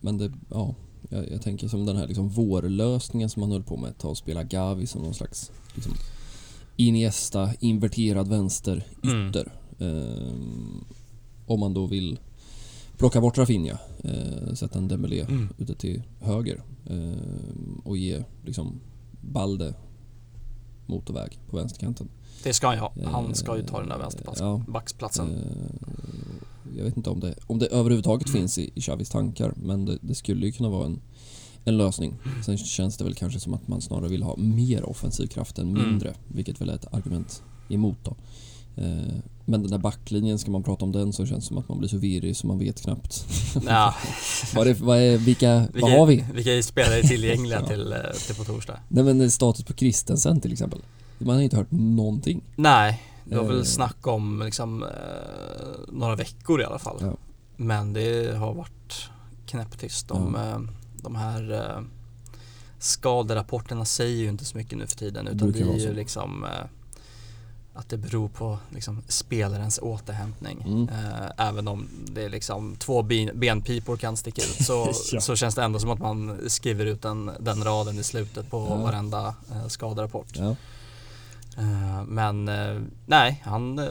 [0.00, 0.74] Men det, ja.
[1.08, 3.98] Jag, jag tänker som den här liksom vårlösningen som man höll på med.
[3.98, 5.92] Ta och spela Gavi som någon slags liksom,
[6.76, 9.28] Iniesta, inverterad vänster, Mm.
[9.28, 9.52] ytter.
[9.78, 10.84] Ehm,
[11.46, 12.20] om man då vill
[12.98, 15.48] plocka bort Rafinha, eh, sätta en Dembélé Mm.
[15.58, 18.80] ute till höger ehm, och ge liksom
[19.20, 19.74] Balde
[20.86, 22.08] motorväg på vänsterkanten.
[22.42, 22.92] Det ska han ju ha.
[23.04, 24.60] Han ska ju ta den där Eh, vänsterplatsen, ja.
[25.30, 28.40] Eh, Jag vet inte om det, om det överhuvudtaget Mm.
[28.40, 31.00] finns i, i Xavis tankar, men det, det skulle ju kunna vara en,
[31.64, 32.16] en lösning.
[32.26, 32.42] Mm.
[32.42, 35.68] Sen känns det väl kanske som att man snarare vill ha mer offensiv kraft än
[35.70, 35.88] Mm.
[35.88, 38.16] mindre, vilket väl är ett argument emot då.
[38.76, 39.14] Eh,
[39.46, 41.78] Men den där backlinjen, ska man prata om den så känns det som att man
[41.78, 43.26] blir så virrig så man vet knappt.
[43.66, 43.94] Ja,
[44.54, 46.24] vad är, vad är, vilka, vad vilka, har vi?
[46.34, 47.66] vilka spelare är tillgängliga Ja.
[47.66, 48.78] till, eh, till på torsdag?
[48.88, 50.80] Nej men status på Christensen till exempel.
[51.18, 52.42] Man har inte hört någonting.
[52.56, 53.48] Nej, det var Eh.
[53.48, 54.88] väl snack om liksom, eh,
[55.92, 56.96] några veckor i alla fall.
[57.00, 57.16] Ja.
[57.56, 59.08] Men det har varit
[59.46, 60.08] knäpptyst.
[60.08, 60.58] De, eh,
[61.02, 61.82] de här eh,
[62.78, 66.44] skaderapporterna säger ju inte så mycket nu för tiden utan Brukar det är ju liksom
[66.44, 66.50] eh,
[67.74, 70.62] att det beror på liksom, spelarens återhämtning.
[70.66, 70.88] Mm.
[70.88, 75.20] Eh, även om det är liksom två ben, benpipor kan sticka ut så, Ja.
[75.20, 78.66] så känns det ändå som att man skriver ut den, den raden i slutet på
[78.70, 78.76] Ja.
[78.76, 80.28] varenda eh, skaderapport.
[80.36, 80.56] Ja.
[81.58, 83.84] Eh, Men eh, nej, han eh,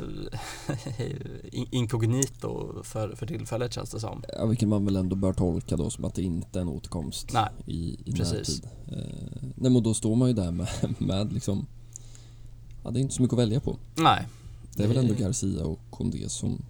[1.51, 4.23] in- inkognito för, för tillfället känns det som.
[4.37, 7.33] Ja, vilket man väl ändå bör tolka då som att det inte är en återkomst
[7.33, 8.63] Nej, i, i precis.
[8.63, 8.67] närtid.
[8.87, 10.67] Eh, nej men då står man ju där med,
[10.97, 11.67] med liksom
[12.83, 13.77] Ja det är inte så mycket att välja på.
[13.95, 14.27] nej.
[14.75, 16.61] Det är väl ändå Garcia och Condé som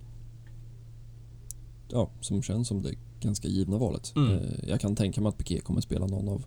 [1.88, 4.14] Ja, som känns som det ganska givna valet.
[4.16, 4.32] Mm.
[4.38, 6.45] Eh, jag kan tänka mig att Piqué kommer spela någon av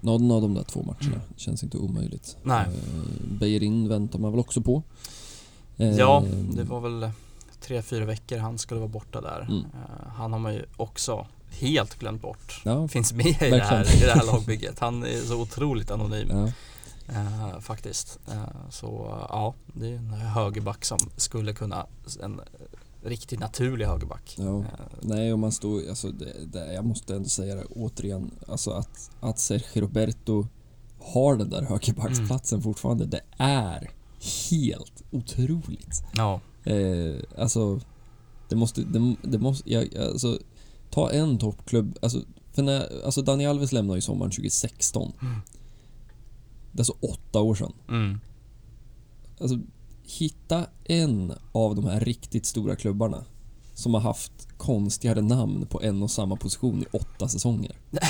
[0.00, 1.20] någon av de där två matcherna.
[1.34, 2.36] Det känns inte omöjligt.
[2.42, 2.66] Nej.
[2.66, 3.02] Eh,
[3.38, 4.82] Beijerin väntar man väl också på.
[5.76, 7.10] Eh, Ja, det var väl
[7.60, 9.40] tre, fyra veckor han skulle vara borta där.
[9.40, 9.58] Mm.
[9.58, 12.62] Eh, Han har man ju också helt glömt bort.
[12.64, 14.78] Ja, Finns med i det, här, i det här lagbygget.
[14.78, 16.52] Han är så otroligt anonym ja.
[17.10, 18.18] Eh, faktiskt.
[18.28, 18.86] Eh, så
[19.28, 21.86] ja, det är en högerback som skulle kunna,
[22.22, 22.40] en
[23.04, 24.34] riktigt naturlig högerback.
[24.38, 24.58] Ja.
[24.58, 24.64] Eh,
[25.00, 29.10] Nej, och man står, alltså det, det, jag måste ändå säga det återigen, alltså att,
[29.20, 30.46] att Sergio Roberto
[31.00, 32.62] har den där högerbacksplatsen Mm.
[32.64, 33.90] fortfarande, det är
[34.50, 36.02] helt otroligt.
[36.14, 37.80] ja, Eh, alltså,
[38.48, 40.38] det måste, det, det måste, jag, alltså,
[40.90, 45.12] ta en toppklubb, alltså, för när, alltså Dani Alves lämnade ju sommaren 2016.
[45.22, 45.40] Mm.
[46.72, 47.72] Det är alltså åtta år sedan.
[47.88, 48.20] mm,
[49.40, 49.58] Alltså,
[50.18, 53.24] hitta en av de här riktigt stora klubbarna
[53.74, 57.76] som har haft konstigare namn på en och samma position i åtta säsonger.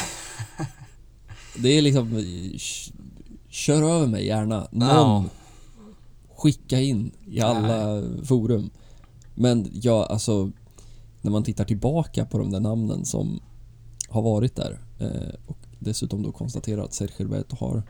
[1.56, 2.24] Det är liksom...
[3.48, 4.68] Kör över mig gärna.
[4.70, 5.24] Någon Ja.
[6.36, 8.70] skicka in i alla forum.
[9.34, 10.50] Men ja, alltså...
[11.22, 13.40] När man tittar tillbaka på de där namnen som
[14.08, 17.82] har varit där eh, och dessutom då konstaterar att Sergio Roberto har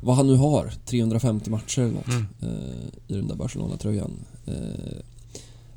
[0.00, 2.26] vad han nu har, 350 matcher eller något Mm.
[2.40, 4.10] eh, i den där Barcelona-tröjan.
[4.46, 4.96] Eh,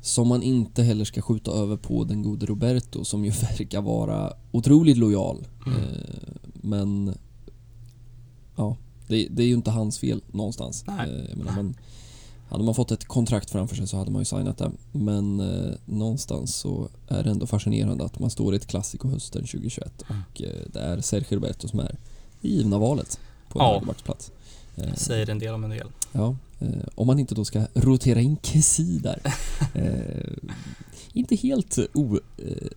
[0.00, 4.32] som man inte heller ska skjuta över på den gode Roberto som ju verkar vara
[4.52, 5.46] otroligt lojal.
[5.66, 5.78] Mm.
[5.78, 5.86] Eh,
[6.54, 7.14] men
[8.56, 8.76] ja,
[9.08, 10.84] det, det är ju inte hans fel någonstans.
[10.88, 11.74] Eh, menar, man,
[12.48, 14.70] hade man fått ett kontrakt framför sig så hade man ju signat det.
[14.92, 19.42] Men eh, någonstans så är det ändå fascinerande att man står i ett klassiko hösten
[19.42, 20.22] 2021 Mm.
[20.32, 21.96] och eh, det är Sergio Roberto som är
[22.40, 23.20] givna valet
[23.54, 23.72] på en Ja.
[23.72, 24.30] högerbacksplats.
[24.76, 25.86] Eh, säger en del om en del.
[26.12, 29.18] Ja, eh, om man inte då ska rotera in Kessie där.
[29.74, 30.32] Eh,
[31.12, 31.78] inte helt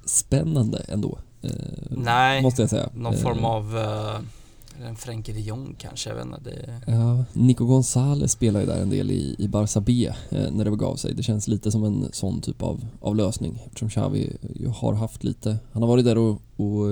[0.05, 1.17] ospännande ändå.
[1.41, 1.51] Eh,
[1.89, 2.89] Nej, Måste jag säga.
[2.95, 6.39] någon Eh, form av eh, en Frenkie de Jong kanske, jag vet inte.
[6.49, 10.65] Det, Ja, Nico González spelar ju där en del i, i Barça B eh, när
[10.65, 11.13] det begav sig.
[11.13, 15.23] Det känns lite som en sån typ av, av lösning eftersom Xavi ju har haft
[15.23, 16.85] lite, han har varit där och, och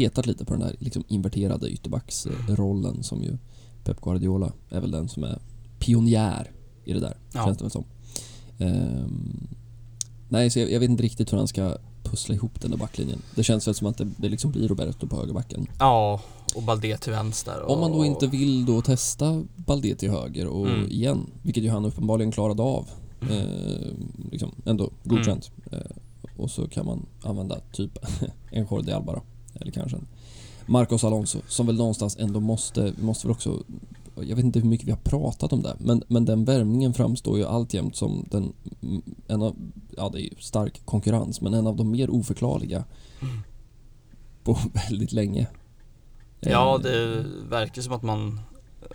[0.00, 3.38] petat lite på den här liksom inverterade ytterbacksrollen som ju
[3.84, 5.38] Pep Guardiola är väl den som är
[5.78, 6.50] pionjär
[6.84, 7.44] i det där, Ja.
[7.44, 7.84] känns det väl som.
[8.58, 9.48] Ehm,
[10.28, 13.22] nej, så jag, jag vet inte riktigt hur han ska pussla ihop den där backlinjen.
[13.34, 15.66] Det känns väl som att det, det liksom blir Roberto på högerbacken.
[15.78, 16.20] ja,
[16.54, 17.60] och Balde till vänster.
[17.62, 20.90] Och, Om man då inte vill då testa Balde till höger och Mm.
[20.90, 22.88] igen, vilket ju han uppenbarligen klarade av,
[23.22, 23.36] Mm.
[23.38, 23.92] eh,
[24.30, 25.50] liksom ändå godkänt.
[25.72, 25.78] Eh,
[26.36, 27.98] och så kan man använda typ
[28.50, 29.22] en Jordi Alba då,
[29.60, 30.06] eller kanske en
[30.66, 33.62] Marcos Alonso, som väl någonstans ändå måste, måste väl också
[34.14, 37.38] jag vet inte hur mycket vi har pratat om det, men, men den värmningen framstår
[37.38, 38.52] ju alltjämt som den,
[38.82, 39.56] mm, en av,
[39.96, 42.84] ja det är ju stark konkurrens, men en av de mer oförklarliga
[43.22, 43.38] Mm.
[44.44, 44.58] på
[44.88, 45.46] väldigt länge.
[46.40, 48.40] Ja, Eh, det verkar som att man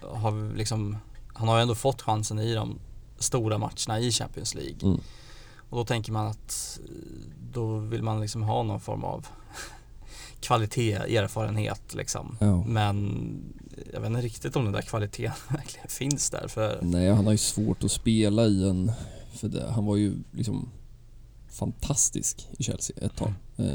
[0.01, 0.97] har liksom,
[1.33, 2.79] han har ju ändå fått chansen i de
[3.17, 4.77] stora matcherna i Champions League.
[4.83, 4.99] Mm.
[5.69, 6.89] Och då tänker man att eh,
[7.53, 9.27] då vill man liksom ha någon form av
[10.39, 12.37] kvalitet, erfarenhet liksom.
[12.39, 12.63] Ja.
[12.63, 13.17] Men
[13.93, 17.31] jag vet inte riktigt om den där kvaliteten verkligen finns där för Nej, han har
[17.31, 18.91] ju svårt att spela i en...
[19.33, 20.69] För det, han var ju liksom
[21.49, 23.33] fantastisk i Chelsea ett tag.
[23.57, 23.65] Eh,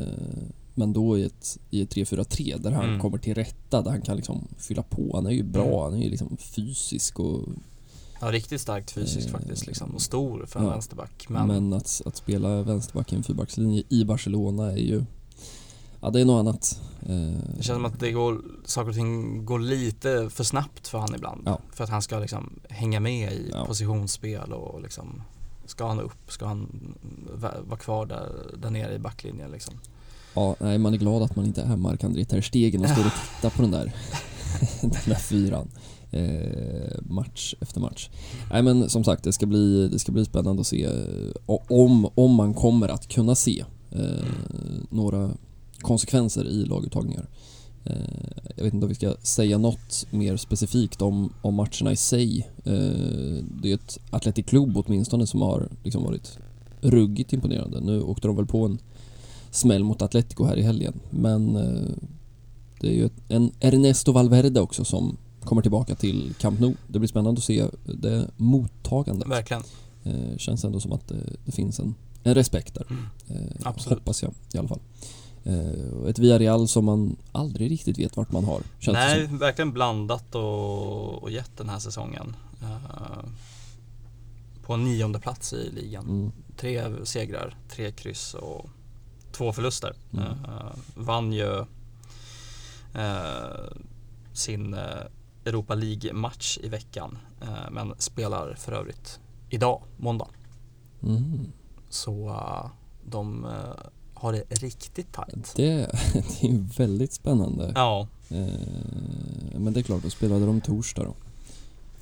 [0.74, 3.00] men då i ett, i ett 3-4-3 där han Mm.
[3.00, 5.10] kommer till rätta, där han kan liksom fylla på.
[5.14, 7.48] Han är ju bra, han är ju liksom fysisk och...
[8.20, 10.72] ja, riktigt starkt fysiskt Eh, faktiskt liksom och stor för en ja.
[10.72, 11.26] vänsterback.
[11.28, 15.04] Men, Men, att, att spela vänsterback i en fyrbackslinje i Barcelona är ju...
[16.00, 16.80] Ja, det är något annat.
[17.02, 17.16] Eh,
[17.56, 21.14] det känns som att det går, saker och ting går lite för snabbt för han
[21.14, 21.42] ibland.
[21.46, 21.58] Ja.
[21.72, 23.64] För att han ska liksom hänga med i Ja.
[23.66, 25.22] positionsspel och liksom
[25.66, 26.32] Ska han upp?
[26.32, 26.68] Ska han
[27.34, 28.28] va- vara kvar där,
[28.62, 29.74] där nere i backlinjen liksom?
[30.34, 33.12] Ja, nej, man är glad att man inte är Marc-André Ter Stegen och står och
[33.36, 33.84] tittar på den där,
[34.80, 35.68] den där fyran.
[36.10, 38.10] Eh, match efter match.
[38.52, 41.32] Nej men som sagt, det ska bli, det ska bli spännande att se eh,
[41.68, 44.24] om, om man kommer att kunna se eh,
[44.90, 45.30] några
[45.80, 47.28] konsekvenser i laguttagningar.
[47.84, 47.94] Eh,
[48.56, 52.50] jag vet inte om vi ska säga något mer specifikt om, om matcherna i sig.
[52.64, 56.38] Eh, det är ett Athletic Club åtminstone som har liksom varit
[56.80, 57.80] ruggigt imponerande.
[57.80, 58.78] Nu åkte de väl på en
[59.50, 61.00] smäll mot Atletico här i helgen.
[61.10, 61.90] Men eh,
[62.80, 66.74] det är ju en Ernesto Valverde också som kommer tillbaka till Camp Nou.
[66.88, 69.28] Det blir spännande att se det mottagandet.
[69.28, 69.62] Verkligen.
[70.36, 72.86] Känns ändå som att det, det finns en, en respekt där.
[72.90, 73.02] Mm.
[73.62, 73.98] Absolut.
[73.98, 74.80] Hoppas jag i alla fall.
[75.44, 78.62] Eh, ett Villarreal som man aldrig riktigt vet vart man har.
[78.78, 82.36] Känns Nej, verkligen blandat och, och gett den här säsongen.
[82.62, 83.24] Eh,
[84.62, 86.08] på en nionde plats i ligan.
[86.08, 86.32] Mm.
[86.56, 88.66] Tre segrar, tre kryss och
[89.32, 89.94] två förluster.
[90.12, 90.24] Mm.
[90.24, 91.64] Eh, vann ju
[94.32, 94.76] sin
[95.44, 97.18] Europa League-match i veckan.
[97.70, 100.28] Men spelar för övrigt idag, måndag.
[101.02, 101.52] Mm.
[101.88, 102.36] Så
[103.04, 103.46] de
[104.20, 105.52] har det riktigt tajt.
[105.56, 105.74] Det,
[106.12, 107.72] det är ju väldigt spännande.
[107.74, 111.14] Ja, Eh, men det är klart, då spelade de torsdag då.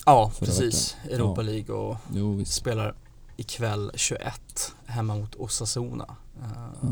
[0.07, 0.97] ja Förra precis.
[1.05, 1.15] veckan.
[1.15, 1.47] Europa Ja.
[1.51, 2.95] League och Jo, spelar
[3.37, 6.07] ikväll 21 hemma mot Osasuna.
[6.43, 6.49] Eh,
[6.83, 6.89] Ja.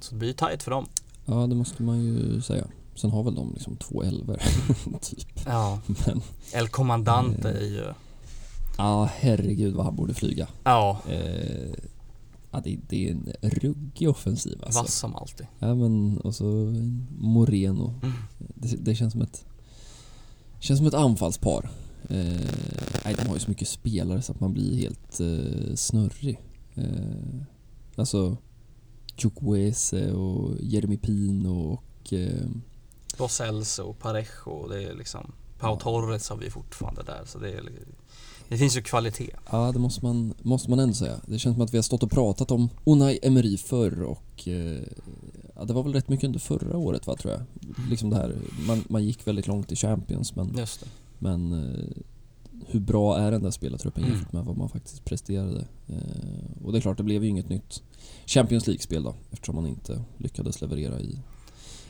[0.00, 0.86] Så det blir tajt för dem.
[1.26, 2.64] ja, det måste man ju säga.
[2.94, 4.42] Sen har väl de liksom två elver
[5.00, 5.28] typ.
[5.46, 6.22] Ja, Men
[6.52, 7.56] El Comandante Eh.
[7.56, 7.84] är ju,
[8.78, 10.48] ja, herregud vad han borde flyga.
[10.64, 11.72] ja, Eh,
[12.50, 14.80] ja, det, det är en ruggig offensiv alltså.
[14.82, 15.46] vass som alltid.
[15.58, 16.44] Ja men och så
[17.18, 17.94] Moreno.
[18.02, 18.14] Mm.
[18.38, 19.44] Det, det känns som ett
[20.60, 21.70] Känns som ett anfallspar.
[22.08, 22.50] Eh,
[23.04, 26.40] nej, de har ju så mycket spelare så att man blir helt eh, snurrig.
[26.74, 27.40] Eh,
[27.96, 28.36] alltså
[29.16, 32.46] Chukwueze och Jeremy Pino och eh,
[33.18, 35.78] Dos Celso, Parejo, det är liksom Pau.
[35.78, 37.62] Torres har vi fortfarande där så det är
[38.48, 39.30] Det finns ju kvalitet.
[39.50, 41.20] Ja, det måste man, måste man ändå säga.
[41.26, 44.82] Det känns som att vi har stått och pratat om Unai Emery förr och eh,
[45.56, 47.42] ja, det var väl rätt mycket under förra året va, tror jag.
[47.90, 48.34] Liksom det här,
[48.66, 50.86] man, man gick väldigt långt i Champions men, Just det.
[51.18, 52.02] men eh,
[52.66, 54.14] hur bra är den där spelartruppen Mm.
[54.16, 55.64] jämfört med vad man faktiskt presterade?
[55.88, 57.82] Eh, och det är klart, det blev ju inget nytt
[58.26, 61.18] Champions League-spel då eftersom man inte lyckades leverera i,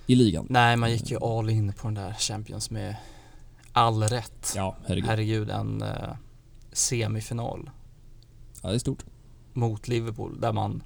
[0.06, 0.46] i ligan.
[0.50, 2.96] Nej, man gick ju all in på den där Champions med
[3.72, 4.52] all rätt.
[4.56, 5.04] Ja, herregud.
[5.08, 5.88] Herregud, en eh,
[6.78, 7.70] semifinal
[8.62, 9.04] Ja, det är stort.
[9.52, 10.82] mot Liverpool där man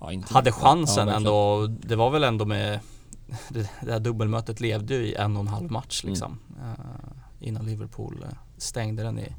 [0.00, 1.16] Ja, hade ja, chansen verkligen.
[1.16, 1.66] ändå.
[1.66, 2.80] Det var väl ändå med
[3.48, 6.12] det, här dubbelmötet levde ju i en och en halv match Mm.
[6.12, 6.38] liksom.
[6.62, 9.34] Eh, innan Liverpool eh, stängde den i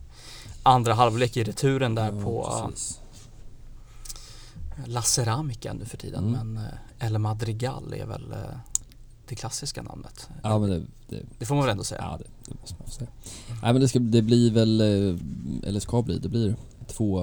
[0.64, 3.02] andra halvlek i returen där Ja, på eh, precis.
[4.86, 6.36] La Ceramica nu för tiden.
[6.36, 6.54] Mm.
[6.54, 6.66] Men
[7.00, 8.36] El Madrigal är väl
[9.28, 10.30] det klassiska namnet.
[10.44, 12.02] Ja, men det, det, Det får man väl ändå säga.
[12.02, 13.10] Ja, det, det måste man säga.
[13.62, 16.56] Nej, men det, ska, det blir väl, eh, eller ska bli, det blir
[16.88, 17.20] två,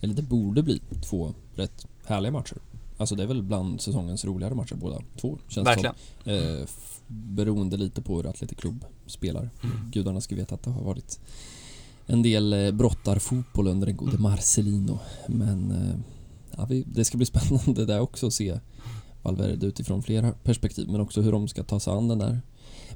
[0.00, 2.58] eller det borde bli två rätt härliga matcher.
[3.00, 5.94] Alltså det är väl bland säsongens roligare matcher båda två, känns Verkligen.
[6.24, 6.32] som.
[6.32, 6.66] Eh,
[7.06, 9.50] beroende lite på hur Atletic Club spelar.
[9.62, 9.90] Mm.
[9.90, 11.20] Gudarna ska veta att det har varit
[12.06, 14.98] en del eh, brottarfotboll under den gode Marcelino.
[15.26, 16.00] Men eh,
[16.56, 18.58] ja, vi, det ska bli spännande där också att se
[19.22, 22.40] Valverde utifrån flera perspektiv men också hur de ska ta sig an den där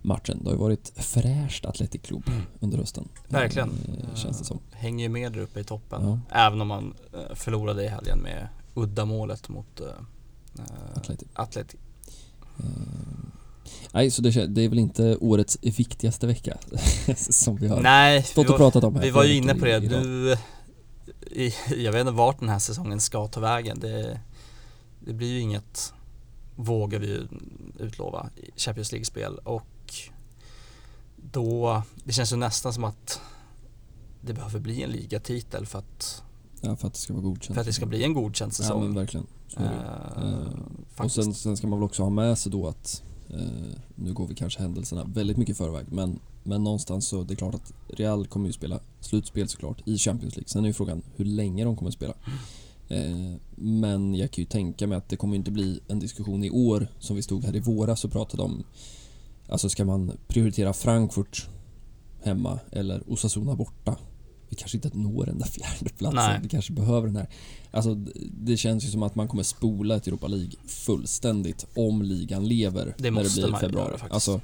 [0.03, 0.39] matchen.
[0.43, 3.09] Det har ju varit fräscht Atletic Club under hösten.
[3.29, 3.69] Verkligen.
[3.69, 4.61] Eh, känns det som.
[4.71, 6.03] Hänger ju med där uppe i toppen.
[6.03, 6.21] Ja.
[6.47, 9.87] Även om man eh, förlorade i helgen med uddamålet mot eh,
[10.59, 11.29] eh, Atletic.
[11.35, 11.81] Atletic.
[12.59, 12.65] Eh,
[13.93, 16.59] nej, så det, är väl inte årets viktigaste vecka
[17.17, 19.55] som vi har Nej, stått vi och var, pratat om här vi var ju inne
[19.55, 20.39] på det.
[21.31, 23.81] i, jag vet inte vart den här säsongen ska ta vägen.
[23.81, 24.21] Det,
[25.01, 25.93] det blir ju inget,
[26.57, 27.21] vågar vi
[27.79, 29.95] utlova, Champions League-spel och
[31.17, 33.21] då, det känns ju nästan som att
[34.21, 36.23] det behöver bli en ligatitel för att,
[36.61, 37.55] Ja, för att det ska vara godkänt.
[37.55, 38.95] för att det ska bli en godkänd Ja, men säsong.
[38.95, 39.27] verkligen.
[39.49, 39.65] Så är.
[39.65, 40.35] Eh,
[40.97, 43.41] Eh, och sen, sen ska man väl också ha med sig då att eh,
[43.95, 47.37] nu går vi kanske händelserna väldigt mycket i förväg men, men någonstans så det är
[47.37, 50.49] klart att Real kommer ju spela slutspel såklart i Champions League.
[50.49, 52.15] Sen är ju frågan hur länge de kommer spela.
[52.89, 56.51] Eh, men jag kan ju tänka mig att det kommer inte bli en diskussion i
[56.51, 58.65] år som vi stod här i våras och pratade om.
[59.49, 61.49] Alltså ska man prioritera Frankfurt
[62.23, 63.97] hemma eller Osasuna borta?
[64.49, 66.31] Vi kanske inte når den där fjärde platsen.
[66.31, 66.41] Nej.
[66.43, 67.29] Vi kanske behöver den här.
[67.71, 67.95] Alltså
[68.31, 72.95] det känns ju som att man kommer spola ett Europa League fullständigt om ligan lever
[72.99, 73.87] Det när det blir man februari.
[73.89, 74.15] göra faktiskt.
[74.15, 74.41] Alltså,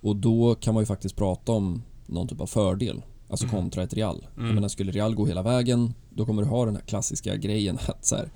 [0.00, 3.02] och då kan man ju faktiskt prata om någon typ av fördel.
[3.30, 3.56] Alltså Mm.
[3.56, 4.26] kontra ett Real.
[4.36, 4.46] Mm.
[4.46, 7.78] Jag menar, skulle Real gå hela vägen, då kommer du ha den här klassiska grejen
[7.88, 8.30] att så här,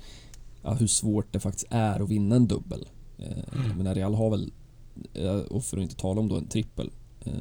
[0.63, 2.87] ja, hur svårt det faktiskt är att vinna en dubbel.
[3.17, 3.27] Eh,
[3.65, 3.77] Mm.
[3.77, 4.51] Menar, Real har väl,
[5.13, 6.91] eh, och för att inte tala om då en trippel,
[7.21, 7.33] eh,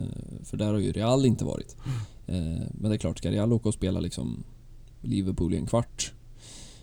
[0.45, 1.77] för där har ju Real inte varit.
[1.87, 2.53] Mm.
[2.57, 4.45] Eh, men det är klart, ska Real åka och spela liksom
[5.01, 6.13] Liverpool i en kvart,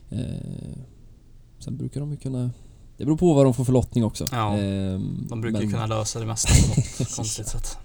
[0.09, 0.19] eh,
[1.59, 2.51] sen brukar de ju kunna
[2.97, 4.25] det beror på vad de får för lottning också.
[4.31, 7.77] Ja, Ehm, De brukar ju men- kunna lösa det mesta på något konstigt sätt.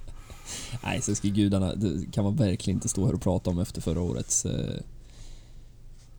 [0.82, 3.80] Nej, så ska gudarna, det kan man verkligen inte stå här och prata om efter
[3.80, 4.80] förra årets eh,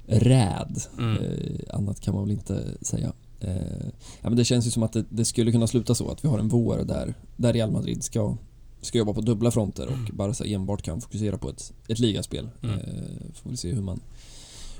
[0.05, 0.81] räd.
[0.97, 1.23] Mm.
[1.23, 3.13] Eh, annat kan man väl inte säga.
[3.39, 3.87] Eh,
[4.21, 6.29] ja, men det känns ju som att det, det skulle kunna sluta så att vi
[6.29, 8.37] har en vår där, där Real Madrid ska
[8.85, 12.49] ska jobba på dubbla fronter och Barca enbart kan fokusera på ett, ett ligaspel.
[12.63, 12.79] Mm.
[12.79, 13.99] Eh, får vi se hur man,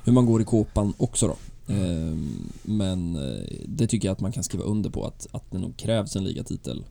[0.04, 1.38] hur man går i kåpan också då.
[1.74, 2.18] Eh,
[2.64, 5.78] men eh, det tycker jag att man kan skriva under på att, att det nog
[5.78, 6.84] krävs en ligatitel.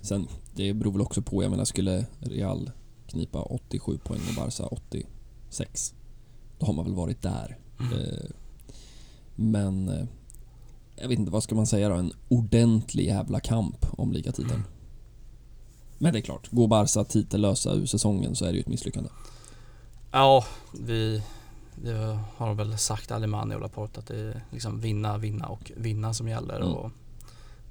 [0.00, 2.70] Sen, det beror väl också på, jag menar skulle Real
[3.06, 5.94] knipa 87 poäng och Barca 86
[6.58, 7.58] då har man väl varit där.
[7.80, 7.92] Mm.
[7.92, 8.30] Eh,
[9.36, 10.04] men eh,
[10.96, 11.94] jag vet inte, vad ska man säga då?
[11.94, 14.62] En ordentlig jävla kamp om ligatiteln.
[15.98, 19.10] Men det är klart, går Barca titellösa ur säsongen så är det ju ett misslyckande.
[20.12, 20.44] Ja,
[20.80, 21.22] vi
[21.82, 26.14] det har väl sagt Alemani och Laporte att det är liksom vinna, vinna och vinna
[26.14, 26.72] som gäller Mm.
[26.72, 26.90] och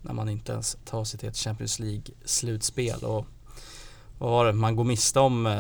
[0.01, 3.25] när man inte ens tar sig till ett Champions League-slutspel och
[4.17, 5.59] vad var det, man går miste om eh,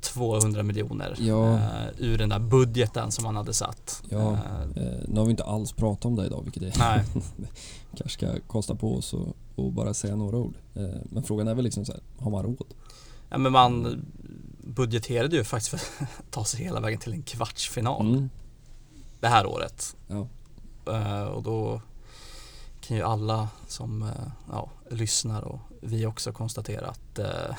[0.00, 1.54] 200 miljoner Ja.
[1.54, 1.60] eh,
[1.98, 4.02] ur den där budgeten som man hade satt.
[4.08, 4.32] Ja.
[4.32, 4.38] Eh,
[4.76, 7.04] Eh, nu har vi inte alls pratat om det idag, vilket är nej,
[7.96, 10.54] kanske ska kosta på oss och, och bara säga några ord.
[10.74, 12.74] Eh, men frågan är väl liksom så här, har man råd?
[13.30, 14.04] ja, men man
[14.64, 18.30] budgeterade ju faktiskt för att ta sig hela vägen till en kvartsfinal Mm.
[19.20, 19.96] det här året.
[20.08, 20.26] Ja.
[20.92, 21.80] Eh, och då
[22.92, 24.08] kan ju alla som eh,
[24.50, 27.56] ja, lyssnar och vi också konstatera att eh,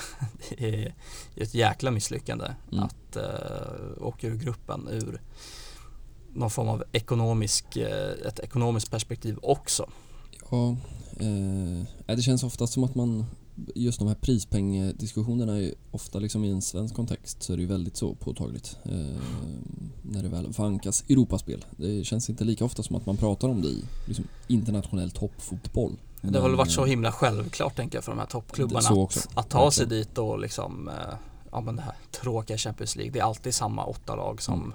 [0.50, 0.94] det är
[1.36, 2.84] ett jäkla misslyckande Mm.
[2.84, 5.22] att eh, åka ur gruppen ur
[6.34, 9.90] någon form av ekonomisk, eh, ett ekonomiskt perspektiv också.
[10.52, 10.76] Ja,
[11.20, 13.26] eh, det känns oftast som att man
[13.76, 17.68] Just de här prispengdiskussionerna är ofta liksom i en svensk kontext så är det ju
[17.70, 18.78] väldigt så påtagligt.
[18.86, 18.92] Eh,
[20.02, 21.66] när det väl vankas Europaspel.
[21.78, 25.92] Det känns inte lika ofta som att man pratar om det i liksom, internationell toppfotboll.
[26.22, 29.28] Det har väl varit så eh, himla självklart tänker jag för de här toppklubbarna att,
[29.34, 30.04] att ta sig verkligen.
[30.04, 30.94] dit och liksom eh,
[31.52, 33.12] ja men det här tråkiga Champions League.
[33.14, 34.74] Det är alltid samma åtta lag som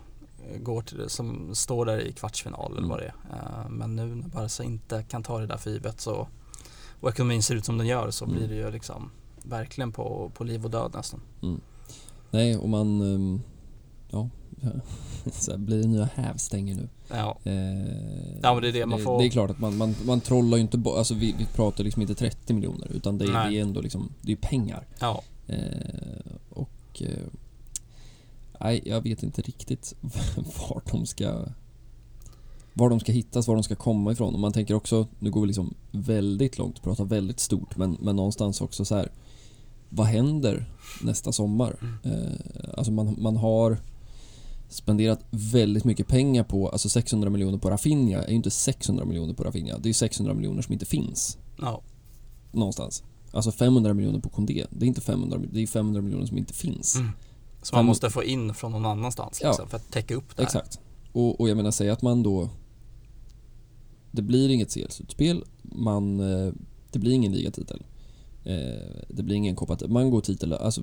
[0.53, 2.89] eh, går till som står där i kvartsfinal eller Mm.
[2.91, 3.69] vad det är.
[3.69, 6.29] Men nu när Barca inte kan ta det där för givet så
[7.01, 8.37] och ekonomin ser ut som den gör så Mm.
[8.37, 9.11] blir det ju liksom
[9.43, 11.21] verkligen på, på liv och död nästan.
[12.31, 13.01] Nej, och man...
[13.15, 13.41] ehm,
[14.11, 14.29] Ja,
[15.33, 16.89] så här, blir det nya hävstänger nu?
[17.09, 17.53] Ja, Eh,
[18.43, 20.57] Ja, men det är det man får- Det är klart att man, man, man trollar
[20.57, 23.63] ju inte bo- Alltså vi, vi pratar liksom inte 30 miljoner utan det, det är
[23.63, 24.87] ändå liksom, det är pengar.
[25.01, 27.03] ja, Eh, och...
[27.03, 27.27] Eh,
[28.61, 29.95] nej, jag vet inte riktigt
[30.71, 31.45] vart de ska...
[32.79, 34.35] Var de ska hittas, var de ska komma ifrån.
[34.35, 38.17] Och man tänker också, nu går vi liksom väldigt långt, pratar väldigt stort, men, men
[38.17, 39.13] någonstans också så här.
[39.89, 40.71] Vad händer
[41.03, 41.77] nästa sommar?
[42.05, 43.79] Eh, alltså man, man har
[44.69, 49.35] spenderat väldigt mycket pengar på, alltså 600 miljoner på Rafinha är ju inte 600 miljoner
[49.35, 49.79] på Rafinha.
[49.79, 51.83] Det är ju 600 miljoner som inte finns ja,
[52.53, 53.03] någonstans.
[53.33, 54.67] Alltså 500 miljoner på Kondé.
[54.71, 56.97] Det är inte 500, det är 500 miljoner som inte finns.
[56.97, 57.11] Mm.
[57.63, 59.49] så man måste få in från någon annanstans Ja.
[59.49, 60.47] liksom, för att täcka upp det här.
[60.47, 60.81] Exakt.
[61.13, 62.49] Och, och jag menar, säg att man då...
[64.11, 66.21] Det blir inget CL-slutspel, man...
[66.21, 66.53] eh,
[66.93, 67.83] Det blir ingen ligatitel.
[68.45, 69.77] Eh, Det blir ingen Copa...
[69.89, 70.53] Man går titel...
[70.53, 70.83] Alltså,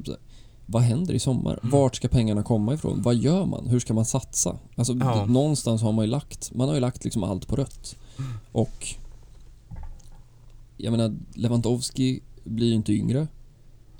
[0.65, 1.59] vad händer i sommar?
[1.63, 1.71] Mm.
[1.71, 3.01] Vart ska pengarna komma ifrån?
[3.01, 3.67] Vad gör man?
[3.67, 4.59] Hur ska man satsa?
[4.75, 5.25] Alltså, Ja.
[5.25, 6.53] någonstans har man ju lagt...
[6.55, 7.95] Man har ju lagt liksom allt på rött.
[8.19, 8.31] Mm.
[8.51, 8.87] Och...
[10.77, 13.27] Jag menar, Lewandowski blir ju inte yngre.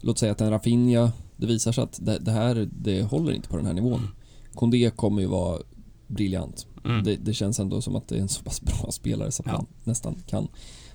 [0.01, 3.49] Låt säga att en Rafinha, det visar sig att det, det här, det håller inte
[3.49, 4.07] på den här nivån.
[4.53, 5.61] Kondé kommer ju vara
[6.07, 6.67] briljant.
[6.85, 7.03] Mm.
[7.03, 9.47] Det, det känns ändå som att det är en så pass bra spelare så att
[9.47, 9.53] Ja.
[9.53, 10.47] man nästan kan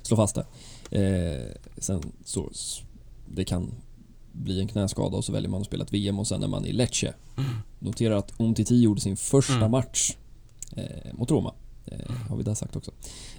[0.02, 0.46] slå fast det.
[1.02, 2.50] Eh, sen så,
[3.34, 3.70] det kan
[4.32, 6.66] bli en knäskada och så väljer man att spela ett VM och sen är man
[6.66, 7.14] i Lecce.
[7.38, 7.50] Mm.
[7.78, 9.70] Notera att Umtiti gjorde sin första Mm.
[9.70, 10.16] match
[10.76, 11.54] eh, mot Roma.
[11.86, 12.90] Eh, har vi där sagt också.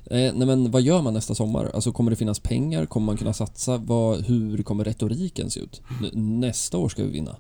[0.06, 1.72] Eh, nej men vad gör man nästa sommar?
[1.74, 2.86] Alltså kommer det finnas pengar?
[2.86, 3.78] Kommer man kunna satsa?
[3.78, 5.82] Vad, hur kommer retoriken se ut?
[6.04, 7.36] N- nästa år ska vi vinna.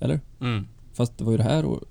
[0.00, 0.20] Eller?
[0.40, 0.66] Mm.
[0.92, 1.84] Fast det var ju det här år,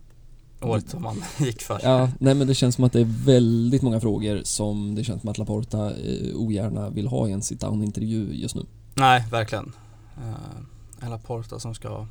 [0.62, 1.80] Året som man gick för.
[1.84, 5.22] Ja, nej men det känns som att det är väldigt många frågor som det känns
[5.22, 8.66] som att Laporta eh, ogärna vill ha i en sit-down-intervju just nu.
[8.93, 9.72] Nej, verkligen.
[10.99, 12.08] En Laporta som ska ha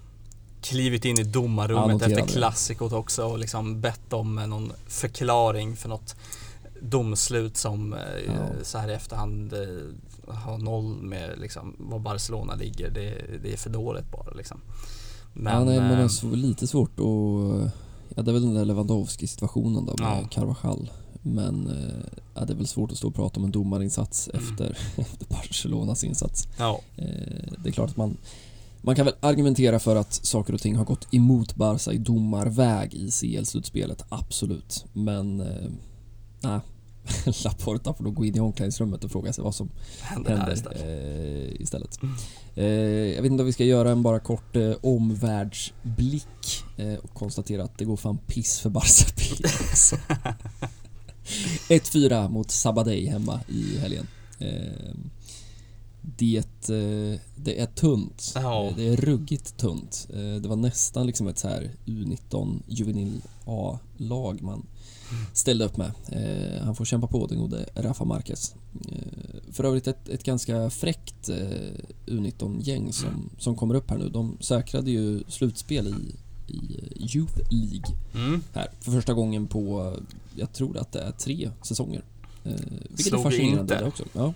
[0.61, 5.89] klivit in i domarrummet efter klassikot också och liksom bett om eh, någon förklaring för
[5.89, 6.17] något
[6.81, 8.33] domslut som eh, Ja.
[8.63, 12.91] så här i efterhand eh, har noll med liksom var Barcelona ligger.
[12.91, 14.61] Det, det är för dåligt bara liksom.
[15.33, 17.86] Men, ja, nej, men eh, det är lite svårt att...
[18.17, 20.29] Ja, det är väl den där Lewandowski-situationen då med Ja.
[20.31, 20.91] Carvajal.
[21.23, 21.67] Men
[22.35, 24.45] eh, det är väl svårt att stå och prata om en domarinsats Mm.
[24.45, 26.49] efter, efter Barcelonas insats.
[26.59, 27.07] ja, Eh,
[27.63, 28.17] det är klart att man
[28.81, 32.95] man kan väl argumentera för att saker och ting har gått emot Barca i domarväg
[32.95, 34.85] i CL-slutspelet, absolut.
[34.93, 35.71] Men, eh,
[36.41, 36.61] nej.
[37.45, 39.71] Laporta får då gå in i omklädningsrummet och fråga sig vad som
[40.03, 40.81] händer händer istället.
[40.81, 42.03] eh, istället.
[42.03, 42.15] Mm.
[42.55, 47.15] Eh, jag vet inte om vi ska göra en bara kort eh, omvärldsblick eh, och
[47.15, 49.07] konstatera att det går fan piss för Barca
[49.71, 49.97] också.
[51.69, 54.07] 1-4 mot Sabadell hemma i helgen.
[56.17, 58.33] Det, eh, det är tunt.
[58.35, 58.67] Ja.
[58.69, 60.09] Eh, Det är ruggigt tunt.
[60.11, 64.67] Eh, Det var nästan liksom ett så här U19 juvenil A-lag man
[65.33, 65.93] ställde upp med.
[66.63, 68.55] Han får kämpa på den gode Rafa Marquez.
[69.53, 71.73] För övrigt ett, ett ganska fräckt eh,
[72.07, 74.09] U19-gäng som, som kommer upp här nu.
[74.09, 76.15] De säkrade ju slutspel i,
[76.53, 76.81] i
[77.17, 78.43] Youth League Mm.
[78.53, 79.95] här för första gången på,
[80.37, 82.03] jag tror att det är tre säsonger.
[82.43, 83.85] Vilket Slog är fascinerande inte.
[83.87, 84.05] också.
[84.13, 84.35] Ja.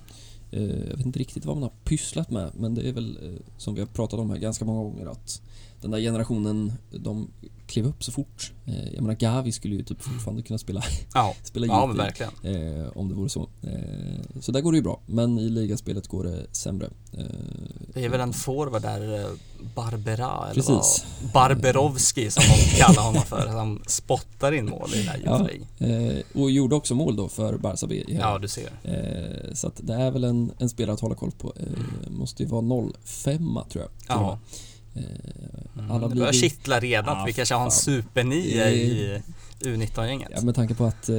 [0.50, 3.40] Eh, jag vet inte riktigt vad man har pysslat med men det är väl eh,
[3.56, 5.42] som vi har pratat om här ganska många gånger att
[5.80, 7.28] den där generationen, de
[7.70, 8.52] klev upp så fort.
[8.66, 10.82] Eh, jag menar Gavi skulle ju typ fortfarande kunna spela,
[11.14, 12.32] Ja, spela ja men verkligen.
[12.42, 13.48] eh, om det vore så.
[13.62, 16.86] Eh, så där går det ju bra, men i ligaspelet går det sämre.
[17.12, 17.24] Eh,
[17.94, 19.26] Det är väl en forward där, eh,
[19.74, 21.04] Barbera eller Precis.
[21.22, 21.32] vad?
[21.32, 23.46] Barberovski som de kallar honom för.
[23.46, 25.48] Han spottar in mål i den här Ja.
[25.86, 28.04] Eh, och gjorde också mål då för Barca B.
[28.08, 28.70] Ja, du ser.
[29.54, 31.52] Så att det är väl en, en spelare att hålla koll på.
[31.56, 33.90] Eh, måste ju vara 05 tror jag.
[34.08, 34.38] Ja.
[34.94, 35.02] Eh,
[35.78, 35.90] Mm.
[35.90, 37.18] alla det börjar kittla redan.
[37.18, 39.22] Ja, vi kanske har en supernia i
[39.60, 40.28] U19-gänget.
[40.34, 41.16] Ja, med tanke på att eh,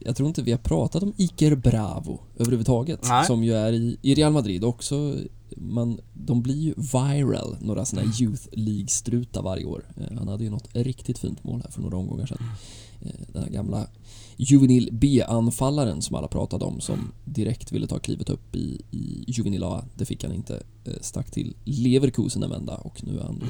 [0.00, 3.00] jag tror inte vi har pratat om Iker Bravo överhuvudtaget.
[3.08, 3.26] Nej.
[3.26, 5.16] Som ju är i, i Real Madrid också.
[5.56, 9.84] Man, de blir ju viral, några sådana här Youth League-strutar varje år.
[9.96, 12.42] Eh, han hade ju något riktigt fint mål här för några omgångar sedan.
[13.02, 13.86] Eh, den här gamla
[14.36, 19.64] Juvenil B-anfallaren som alla pratade om som direkt ville ta klivet upp i, i Juvenil
[19.64, 19.84] A.
[19.94, 20.62] Det fick han inte.
[20.84, 23.46] Eh, stack till Leverkusen en vända och nu är han i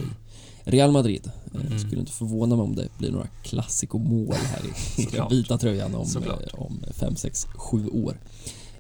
[0.71, 1.31] Real Madrid.
[1.55, 1.79] Eh, Mm.
[1.79, 5.95] Skulle inte förvåna mig om det blir några klassikomål här i, i den vita tröjan
[5.95, 6.43] om, Såklart.
[6.55, 8.21] eh, om fem, sex, sju år.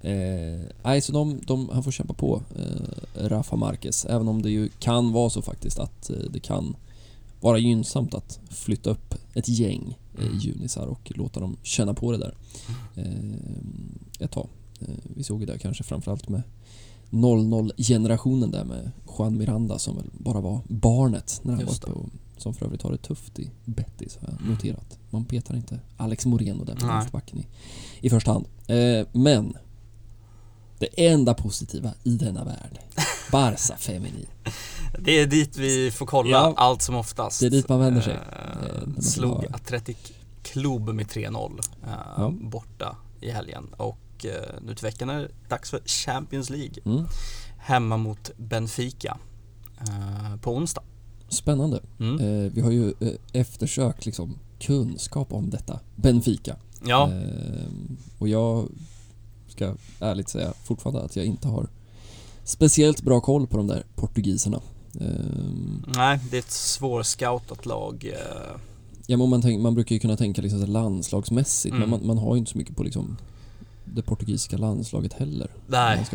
[0.02, 4.50] Eh, nej, så de, de, han får kämpa på, eh, Rafa Marquez, även om det
[4.50, 6.76] ju kan vara så faktiskt att eh, det kan
[7.40, 12.18] vara gynnsamt att flytta upp ett gäng eh, junisar och låta dem känna på det
[12.18, 12.34] där
[12.94, 14.48] eh, ett tag.
[14.80, 16.42] Eh, vi såg ju det kanske framförallt med
[17.10, 22.00] 00-generationen där med Juan Miranda som väl bara var barnet när han Just var uppe
[22.00, 24.98] och som för övrigt har det tufft i Betis har jag noterat.
[25.10, 27.46] Man petar inte Alex Moreno där på vänsterbacken i,
[28.00, 28.46] i första hand.
[29.12, 29.56] Men
[30.78, 32.78] det enda positiva i denna värld,
[33.32, 34.26] Barca Feminin.
[34.98, 36.54] Det är dit vi får kolla Ja.
[36.56, 37.40] allt som oftast.
[37.40, 38.12] Det är dit man vänder sig.
[38.14, 38.20] Eh,
[38.96, 39.96] Eh, slog Atletic
[40.42, 42.32] Club med 3-0 eh, Ja.
[42.40, 43.66] borta i helgen.
[43.76, 46.74] Och eh, nu till veckan är det dags för Champions League.
[46.84, 47.04] Mm.
[47.58, 49.18] Hemma mot Benfica
[49.80, 50.82] eh, på onsdag.
[51.28, 51.80] Spännande.
[52.00, 52.18] Mm.
[52.20, 56.56] Eh, vi har ju eh, eftersökt liksom kunskap om detta Benfica.
[56.84, 57.10] Ja,
[58.18, 58.68] och jag
[59.48, 61.68] ska ärligt säga fortfarande att jag inte har
[62.46, 64.60] speciellt bra koll på de där portugiserna.
[65.00, 65.06] Eh,
[65.96, 68.04] nej det är ett svårscoutat lag.
[68.12, 68.56] eh,
[69.06, 71.80] ja, men man, tänk, man brukar ju kunna tänka liksom landslagsmässigt Mm.
[71.80, 73.16] men man, man har ju inte så mycket på liksom
[73.84, 75.48] det portugisiska landslaget heller.
[75.66, 76.06] Nej,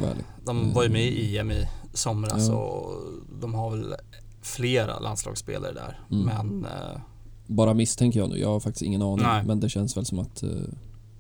[0.46, 2.54] de var ju med i EM i somras Ja.
[2.56, 2.94] och
[3.42, 3.96] de har väl
[4.42, 6.00] flera landslagsspelare där.
[6.12, 6.26] Mm.
[6.26, 7.00] Men eh,
[7.48, 9.26] Bara misstänker jag nu, jag har faktiskt ingen aning.
[9.26, 9.44] Nej.
[9.46, 10.44] Men det känns väl som att...
[10.44, 10.50] Eh,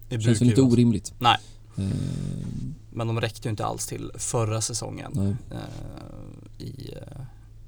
[0.09, 1.13] det känns väl inte orimligt.
[1.19, 1.37] Nej.
[1.77, 1.83] Eh,
[2.91, 5.57] Men de räckte ju inte alls till förra säsongen eh,
[6.65, 7.21] i, eh,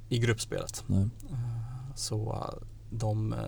[0.10, 0.84] i gruppspelet.
[0.88, 1.08] nej.
[1.96, 3.40] Så eh, de eh,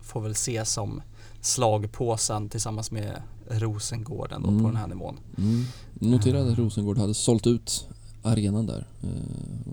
[0.00, 1.02] får väl ses som
[1.40, 4.60] slagpåsen tillsammans med Rosengården Mm.
[4.62, 5.16] på den här nivån.
[5.38, 5.64] Mm.
[5.94, 6.58] Noterade att.
[6.58, 7.88] Rosengård hade sålt ut
[8.22, 8.86] arenan där.
[9.02, 9.08] Eh,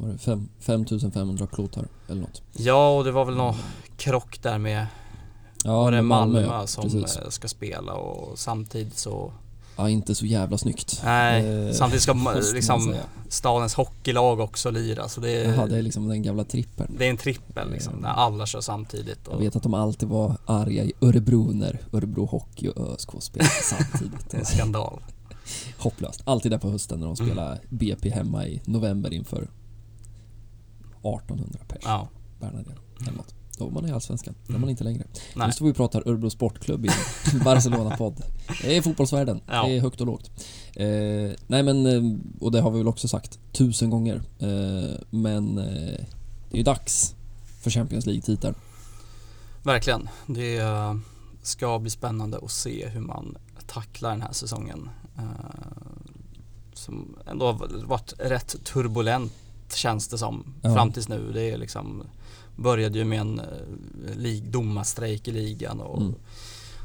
[0.01, 2.41] var det fem- 5500 plåtar eller något?
[2.53, 3.55] Ja, och det var väl någon
[3.97, 4.88] krock där med
[5.64, 6.68] Ja, var det med Malmö, ja.
[6.68, 7.18] som Precis.
[7.30, 9.32] ska spela och samtidigt så
[9.80, 11.01] Ja, inte så jävla snyggt.
[11.05, 12.95] Nej, Eh, samtidigt ska man liksom
[13.30, 16.95] stadens hockeylag också lira så det är, Jaha, det är liksom den gamla trippeln.
[16.97, 17.99] det är en trippel liksom Eh.
[18.01, 19.19] när alla kör samtidigt.
[19.25, 23.09] Jag Och vet att de alltid var arga i Örebro när Örebro Hockey och ÖSK
[23.19, 24.30] spelade samtidigt.
[24.31, 24.99] det är en skandal.
[25.77, 26.22] Hopplöst.
[26.26, 27.27] Alltid där på hösten när de Mm.
[27.27, 29.47] spelade BP hemma i november inför
[31.03, 31.81] 1800 pers.
[31.84, 32.07] Ja,
[32.39, 33.34] Bernadette eller något.
[33.60, 34.36] Då var man i Allsvenskan.
[34.48, 35.03] Det är man inte längre.
[35.36, 35.48] nej.
[35.48, 36.90] Nu står vi och pratar Örebro Sportklubb i
[37.44, 38.23] Barcelona-podd.
[38.61, 39.41] Det är fotbollsvärlden.
[39.48, 39.65] Ja.
[39.68, 40.31] Det är högt och lågt.
[40.76, 40.88] Eh,
[41.48, 44.22] nej men, eh, och det har vi väl också sagt tusen gånger.
[44.40, 45.65] Eh, men eh,
[46.49, 47.15] det är ju dags
[47.61, 48.56] för Champions League-titeln.
[49.64, 50.10] Verkligen.
[50.27, 50.95] Det eh,
[51.41, 53.38] ska bli spännande att se hur man
[53.68, 54.90] tacklar den här säsongen.
[55.18, 55.23] Eh,
[56.73, 59.31] Som ändå har varit rätt turbulent
[59.75, 60.73] känns det som Ja.
[60.75, 61.31] fram tills nu.
[61.33, 62.03] Det är liksom
[62.55, 63.45] började ju med en eh,
[64.15, 66.15] lig, domarstrejk i ligan och Mm.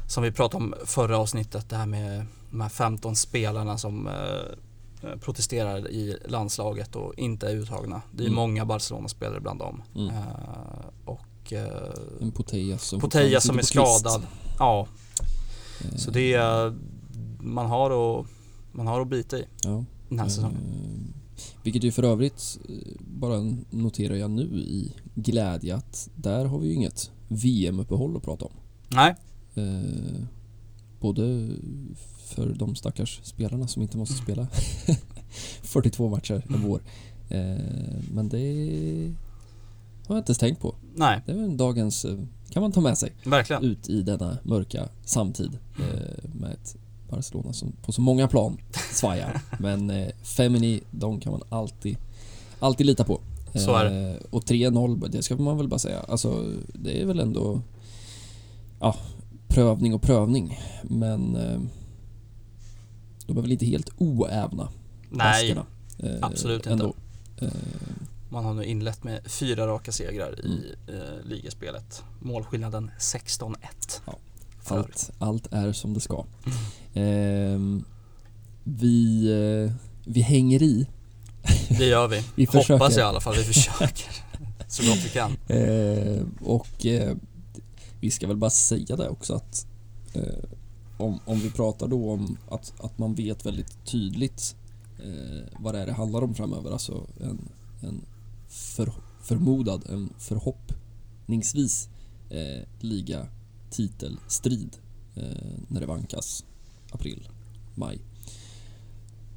[0.07, 5.15] som vi pratade om förra avsnittet det här med de här 15 spelarna som eh,
[5.21, 8.01] protesterar i landslaget och inte är uttagna.
[8.11, 8.35] Det är Mm.
[8.35, 9.83] många Barcelona-spelare bland dem.
[9.95, 10.07] Mm.
[10.09, 10.21] Eh,
[11.05, 11.91] och eh,
[12.21, 14.23] En Potejas som Poteja som är skadad.
[14.59, 14.87] Ja,
[15.83, 16.75] Eh, så det är,
[17.39, 18.25] man har att,
[18.71, 19.83] man har att bita i Ja.
[20.09, 21.04] den här säsongen.
[21.63, 26.67] Vilket ju för övrigt, eh, bara noterar jag nu i glädje att där har vi
[26.67, 28.51] ju inget VM-uppehåll att prata om.
[28.89, 29.15] Nej,
[29.57, 30.23] Eh,
[30.99, 31.49] både
[32.25, 34.47] för de stackars spelarna som inte måste spela
[35.61, 36.81] 42 matcher en vår.
[37.29, 37.57] Eh,
[38.11, 39.13] men det
[40.07, 40.75] har jag inte ens tänkt på.
[40.95, 43.63] nej, Det är väl dagens, eh, kan man ta med sig verkligen.
[43.63, 46.77] ut i denna mörka samtid eh, med ett
[47.09, 48.57] Barcelona som på så många plan
[48.91, 49.41] svajar.
[49.59, 51.97] Men eh, Femini, de kan man alltid,
[52.59, 53.21] alltid lita på.
[53.53, 54.09] Så är det.
[54.09, 55.99] Eh, och 3-0, det ska man väl bara säga.
[55.99, 57.61] Alltså, det är väl ändå
[58.79, 58.95] ja,
[59.47, 60.59] prövning och prövning.
[60.83, 61.59] Men eh,
[63.27, 64.69] de är väl inte helt oävna,
[65.09, 65.65] Nej, baskerna.
[65.99, 66.69] Eh, absolut inte.
[66.69, 66.93] ändå.
[67.41, 67.49] Eh,
[68.29, 72.03] man har nu inlett med fyra raka segrar i eh, ligaspelet.
[72.19, 73.55] Målskillnaden 16-1.
[74.05, 74.17] Ja,
[74.65, 74.77] För.
[74.77, 76.25] Allt, allt är som det ska.
[76.93, 77.85] Ehm,
[78.63, 79.73] vi, eh,
[80.05, 80.87] vi hänger i.
[81.69, 82.23] Det gör vi.
[82.35, 82.99] Vi Hoppas försöker.
[82.99, 83.35] i alla fall.
[83.35, 84.09] Vi försöker.
[84.67, 85.31] Så gott vi kan.
[85.47, 87.15] Ehm, och eh,
[87.99, 89.67] vi ska väl bara säga det också att
[90.13, 90.49] eh,
[90.97, 94.55] om, om vi pratar då om att, att man vet väldigt tydligt
[94.99, 96.71] eh, vad det är det handlar om framöver.
[96.71, 97.49] Alltså en,
[97.81, 98.01] en
[98.47, 101.89] för, förmodad, en förhoppningsvis
[102.29, 103.27] eh, liga
[103.75, 104.77] titelstrid
[105.15, 105.23] eh,
[105.67, 106.45] när det vankas
[106.91, 107.27] april,
[107.75, 107.99] maj.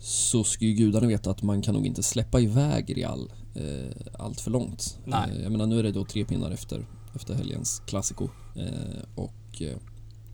[0.01, 4.41] Så ska ju gudarna veta att man kan nog inte släppa iväg Real eh, allt
[4.41, 4.99] för långt.
[5.05, 5.31] Nej.
[5.31, 9.63] Eh, jag menar nu är det då tre pinnar efter, efter helgens klassiko eh, och
[9.63, 9.77] eh,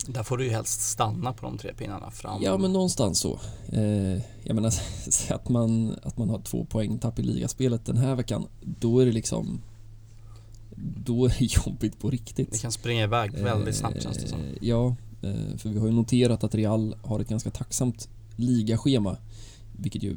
[0.06, 2.42] Där får du ju helst stanna på de tre pinnarna fram.
[2.42, 3.38] Ja, men någonstans så.
[3.72, 4.74] Eh, jag menar,
[5.28, 8.46] att man, att man har två poängtapp i ligaspelet den här veckan.
[8.60, 9.60] Då är det liksom...
[10.76, 12.52] Då är det jobbigt på riktigt.
[12.52, 14.40] Det kan springa iväg väldigt snabbt känns det som.
[14.40, 19.16] Eh, Ja, eh, för vi har ju noterat att Real har ett ganska tacksamt ligaschema.
[19.78, 20.16] Vilket ju,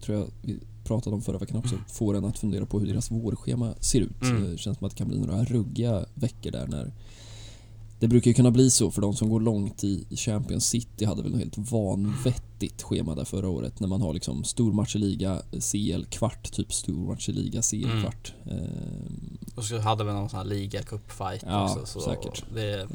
[0.00, 3.10] tror jag vi pratade om förra veckan också, får en att fundera på hur deras
[3.10, 4.22] vårschema ser ut.
[4.22, 4.42] Mm.
[4.44, 6.92] Eh, Det känns som att det kan bli några ruggiga veckor där när
[8.00, 11.22] det brukar ju kunna bli så för de som går långt i Champions City hade
[11.22, 15.42] väl ett helt vanvettigt schema där förra året när man har liksom stormatch i liga,
[15.72, 18.04] CL kvart, typ stormatch i liga, CL Mm.
[18.46, 21.86] Ehm, Och så hade vi någon sån här ligacup-fight Ja, också.
[21.86, 22.44] Så säkert.
[22.54, 22.86] Det, eh,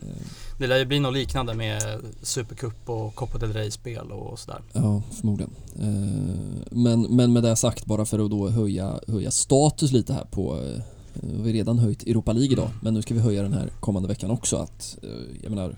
[0.60, 1.82] det lär ju bli något liknande med
[2.22, 4.62] Supercup och Copa del Rey-spel och sådär.
[4.74, 5.52] Ja, förmodligen.
[5.76, 10.26] Eh, Men, men med det sagt, bara för att då höja, höja status lite här
[10.32, 10.82] på eh,
[11.14, 14.08] vi har redan höjt Europa League idag, men nu ska vi höja den här kommande
[14.08, 14.58] veckan också.
[14.58, 15.10] Att, eh,
[15.44, 15.78] jag menar,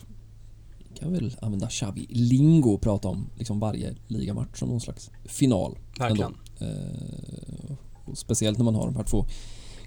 [0.77, 5.77] vi kan väl använda Xavi-lingo och prata om liksom varje ligamatch som någon slags final.
[5.99, 6.33] Verkligen.
[6.59, 7.75] Eh,
[8.13, 9.25] speciellt när man har de här två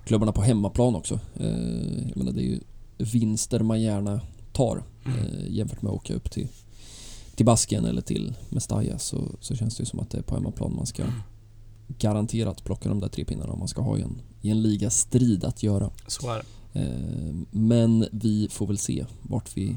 [0.05, 1.20] klubbarna på hemmaplan också.
[1.36, 2.60] Eh, jag menar, det är ju
[2.98, 4.20] vinster man gärna
[4.52, 6.48] tar eh, jämfört med att åka upp till,
[7.35, 10.35] till Basken eller till Mestalla så, så känns det ju som att det är på
[10.35, 11.05] hemmaplan man ska
[11.98, 15.44] garanterat plocka de där tre pinnarna om man ska ha i en, i en ligastrid
[15.44, 15.90] att göra.
[16.06, 16.44] Så är det.
[16.80, 19.76] Eh, men vi får väl se vart vi,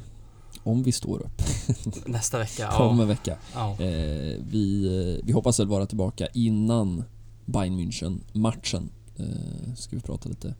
[0.63, 1.41] om vi står upp
[2.05, 2.77] Nästa vecka.
[2.77, 3.37] om en vecka.
[3.53, 3.71] ja.
[3.71, 7.03] Eh, vi, vi hoppas väl vara tillbaka innan
[7.45, 8.89] Bayern München-matchen.
[9.17, 10.55] Eh, ska vi prata lite,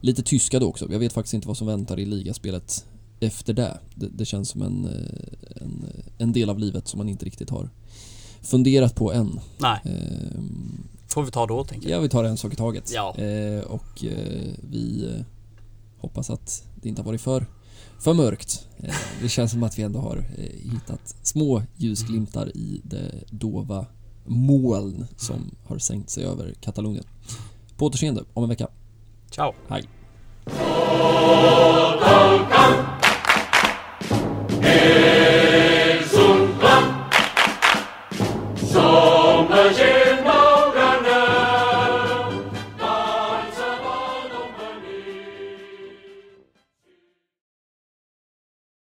[0.00, 0.92] lite tyska då också.
[0.92, 2.86] Jag vet faktiskt inte vad som väntar i ligaspelet
[3.20, 3.78] efter det.
[3.94, 5.84] Det, det känns som en, eh, en,
[6.18, 7.70] en del av livet som man inte riktigt har
[8.44, 9.40] funderat på än.
[9.58, 10.40] Nej, Eh,
[11.08, 11.98] får vi ta då tänker jag.
[11.98, 12.90] ja, vi tar en sak i taget.
[12.94, 13.14] Ja.
[13.16, 15.24] Eh, och eh, vi eh,
[16.00, 17.46] hoppas att det inte har varit för,
[17.98, 18.66] för mörkt.
[18.78, 23.86] Eh, det känns som att vi ändå har eh, hittat små ljusglimtar i det dova
[24.26, 27.04] moln som har sänkt sig över Katalonien.
[27.76, 28.68] På återseende om en vecka.
[29.30, 29.52] Ciao.
[29.68, 29.84] Hej!